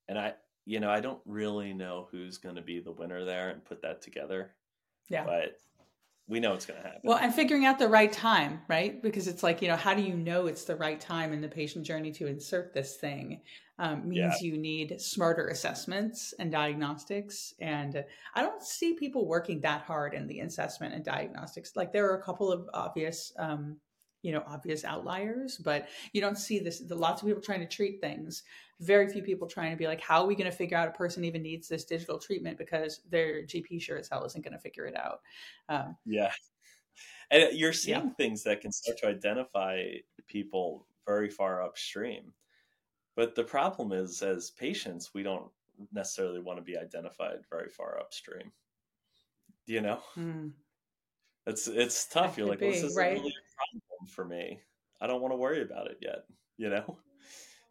And 0.09 0.19
I, 0.19 0.35
you 0.65 0.81
know, 0.81 0.91
I 0.91 1.01
don't 1.01 1.21
really 1.27 1.73
know 1.73 2.09
who's 2.11 2.39
going 2.39 2.57
to 2.57 2.63
be 2.63 2.81
the 2.81 2.93
winner 2.93 3.25
there 3.25 3.51
and 3.51 3.65
put 3.65 3.83
that 3.83 4.03
together, 4.03 4.55
yeah. 5.09 5.25
But 5.25 5.59
we 6.29 6.41
know 6.41 6.53
it's 6.53 6.67
going 6.67 6.81
to 6.81 6.87
happen. 6.87 7.01
well 7.05 7.19
and 7.19 7.35
figuring 7.35 7.65
out 7.65 7.79
the 7.79 7.89
right 7.89 8.13
time 8.13 8.61
right? 8.69 9.03
Because 9.03 9.27
it's 9.29 9.43
like 9.43 9.63
you 9.63 9.69
know 9.69 9.77
how 9.77 9.95
do 9.95 10.03
you 10.03 10.15
know 10.15 10.47
it's 10.47 10.65
the 10.65 10.77
right 10.77 11.01
time 11.01 11.33
in 11.33 11.41
the 11.41 11.49
patient 11.49 11.87
journey 11.87 12.13
to 12.13 12.27
insert 12.27 12.75
this 12.75 12.97
thing? 12.97 13.41
Um, 13.81 14.09
means 14.09 14.43
you 14.43 14.59
need 14.59 15.01
smarter 15.01 15.47
assessments 15.47 16.35
and 16.41 16.51
diagnostics. 16.51 17.55
And 17.61 18.05
i 18.35 18.43
don't 18.43 18.61
see 18.61 18.95
people 18.95 19.25
working 19.25 19.61
that 19.61 19.83
hard 19.83 20.15
in 20.15 20.27
the 20.27 20.41
assessment 20.41 20.95
and 20.95 21.05
diagnostics. 21.05 21.77
Like 21.77 21.93
there 21.93 22.11
are 22.11 22.19
a 22.19 22.23
couple 22.23 22.51
of 22.51 22.69
obvious 22.75 23.33
um, 23.39 23.77
you 24.23 24.33
know 24.33 24.43
obvious 24.47 24.85
outliers 24.85 25.59
but 25.59 25.89
you 26.13 26.21
don't 26.21 26.39
see 26.39 26.59
this 26.59 26.81
the 26.81 26.95
lots 26.95 27.23
of 27.23 27.29
people 27.29 27.43
trying 27.43 27.61
to 27.61 27.67
treat 27.67 28.01
things 28.01 28.43
very 28.81 29.09
few 29.09 29.23
people 29.23 29.47
trying 29.47 29.71
to 29.71 29.77
be 29.77 29.87
like 29.87 30.01
how 30.01 30.23
are 30.23 30.27
we 30.27 30.35
going 30.35 30.51
to 30.51 30.57
figure 30.57 30.77
out 30.77 30.89
a 30.89 30.93
person 30.93 31.25
even 31.25 31.43
needs 31.43 31.69
this 31.69 31.85
digital 31.85 32.19
treatment 32.19 32.59
because 32.59 33.01
their 33.11 33.43
gp 33.45 33.81
sure 33.81 33.99
as 33.99 34.09
hell 34.09 34.25
isn't 34.25 34.45
going 34.45 34.53
to 34.53 34.61
figure 34.61 34.87
it 34.87 34.97
out 34.97 35.21
um, 35.69 35.97
Yeah. 36.05 36.33
And 37.31 37.57
you're 37.57 37.73
seeing 37.73 38.13
things 38.13 38.43
that 38.45 38.61
can 38.61 38.73
start 38.73 38.99
to 38.99 39.07
identify 39.07 39.83
people 40.29 40.87
very 41.07 41.29
far 41.29 41.63
upstream. 41.63 42.33
But 43.17 43.35
the 43.35 43.45
problem 43.45 43.93
is, 43.93 44.23
as 44.23 44.51
patients, 44.51 45.11
we 45.13 45.23
don't 45.23 45.51
necessarily 45.93 46.41
want 46.41 46.59
to 46.59 46.63
be 46.63 46.79
identified 46.79 47.39
very 47.51 47.69
far 47.69 47.99
upstream. 47.99 48.53
You 49.67 49.81
know, 49.83 50.01
hmm. 50.15 50.49
it's 51.47 51.67
it's 51.67 52.07
tough. 52.07 52.37
That 52.37 52.41
You're 52.41 52.49
like, 52.49 52.61
well, 52.61 52.71
this 52.71 52.83
isn't 52.85 52.97
right? 52.97 53.15
really 53.15 53.35
for 54.07 54.25
me. 54.25 54.61
I 55.01 55.07
don't 55.07 55.21
want 55.21 55.33
to 55.33 55.37
worry 55.37 55.63
about 55.63 55.89
it 55.89 55.99
yet. 56.01 56.25
You 56.57 56.71
know, 56.71 56.99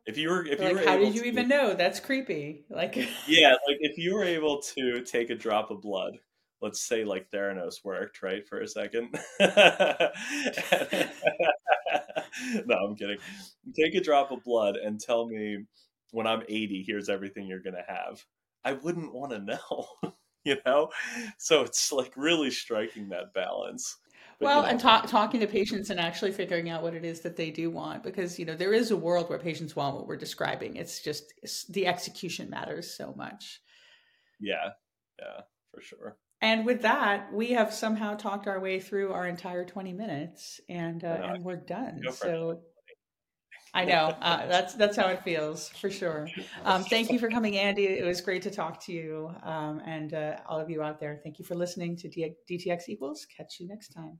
if 0.06 0.18
you 0.18 0.30
were 0.30 0.46
if 0.46 0.60
you 0.62 0.74
were 0.74 0.86
how 0.86 0.98
did 0.98 1.14
you 1.16 1.22
to- 1.22 1.28
even 1.28 1.48
know 1.48 1.74
that's 1.74 2.00
creepy 2.00 2.66
like 2.70 2.96
yeah, 3.28 3.52
like 3.68 3.78
if 3.82 3.98
you 3.98 4.16
were 4.16 4.24
able 4.24 4.62
to 4.76 5.04
take 5.04 5.30
a 5.30 5.36
drop 5.36 5.72
of 5.72 5.82
blood, 5.82 6.18
let's 6.62 6.82
say 6.82 7.04
like 7.04 7.30
Theranos 7.30 7.84
worked, 7.84 8.22
right, 8.24 8.48
for 8.48 8.62
a 8.62 8.68
second. 8.68 9.18
no, 12.66 12.76
I'm 12.76 12.96
kidding. 12.96 13.18
Take 13.76 13.96
a 13.96 14.02
drop 14.02 14.32
of 14.32 14.44
blood 14.44 14.78
and 14.78 15.00
tell 15.00 15.28
me 15.28 15.66
when 16.12 16.28
I'm 16.28 16.44
80, 16.48 16.84
here's 16.88 17.10
everything 17.10 17.48
you're 17.48 17.60
to 17.60 17.84
have. 17.88 18.24
I 18.64 18.74
wouldn't 18.74 19.14
want 19.14 19.32
to 19.32 19.40
know, 19.40 19.88
you 20.44 20.58
know? 20.66 20.90
So 21.38 21.62
it's 21.62 21.92
like 21.92 22.14
really 22.16 22.52
striking 22.52 23.10
that 23.10 23.34
balance. 23.34 23.98
But, 24.40 24.46
you 24.46 24.48
well 24.50 24.62
know, 24.64 24.68
and 24.70 24.80
talk, 24.80 25.08
talking 25.08 25.40
to 25.40 25.48
patients 25.48 25.90
and 25.90 26.00
actually 26.00 26.32
figuring 26.32 26.70
out 26.70 26.84
what 26.84 26.94
it 26.94 27.04
is 27.04 27.22
that 27.22 27.36
they 27.36 27.50
do 27.50 27.72
want 27.72 28.04
because 28.04 28.38
you 28.38 28.46
know 28.46 28.56
there 28.56 28.74
is 28.74 28.92
a 28.92 28.98
world 28.98 29.30
where 29.30 29.40
patients 29.40 29.76
want 29.76 29.96
what 29.96 30.06
we're 30.06 30.16
describing 30.16 30.76
it's 30.76 31.02
just 31.02 31.34
it's, 31.42 31.66
the 31.68 31.88
execution 31.88 32.50
matters 32.50 32.96
so 32.96 33.14
much 33.18 33.62
yeah, 34.40 34.70
yeah, 35.18 35.42
for 35.74 35.82
sure. 35.82 36.18
and 36.42 36.68
with 36.68 36.84
that 36.84 37.34
we 37.34 37.52
have 37.52 37.74
somehow 37.74 38.16
talked 38.16 38.48
our 38.48 38.60
way 38.60 38.80
through 38.80 39.12
our 39.12 39.26
entire 39.26 39.66
20 39.66 39.94
minutes 39.94 40.62
and 40.70 41.04
uh, 41.04 41.18
and 41.24 41.44
we're 41.44 41.56
done 41.56 42.02
so 42.12 42.62
I 43.74 43.86
know 43.86 44.16
uh, 44.22 44.48
that's 44.48 44.74
that's 44.76 44.96
how 44.96 45.08
it 45.08 45.24
feels 45.24 45.70
for 45.70 45.90
sure. 45.90 46.28
Um, 46.64 46.84
thank 46.84 47.12
you 47.12 47.20
for 47.20 47.30
coming, 47.30 47.58
Andy. 47.58 47.86
It 47.86 48.06
was 48.06 48.22
great 48.22 48.42
to 48.44 48.50
talk 48.50 48.84
to 48.86 48.94
you, 48.94 49.32
um, 49.44 49.82
and 49.86 50.14
uh, 50.14 50.38
all 50.48 50.60
of 50.60 50.70
you 50.70 50.82
out 50.82 51.00
there. 51.00 51.20
Thank 51.24 51.38
you 51.38 51.46
for 51.46 51.54
listening 51.54 51.96
to 51.98 52.08
D- 52.08 52.34
DTX 52.50 52.90
Equals. 52.90 53.28
Catch 53.38 53.60
you 53.60 53.68
next 53.68 53.90
time. 53.90 54.20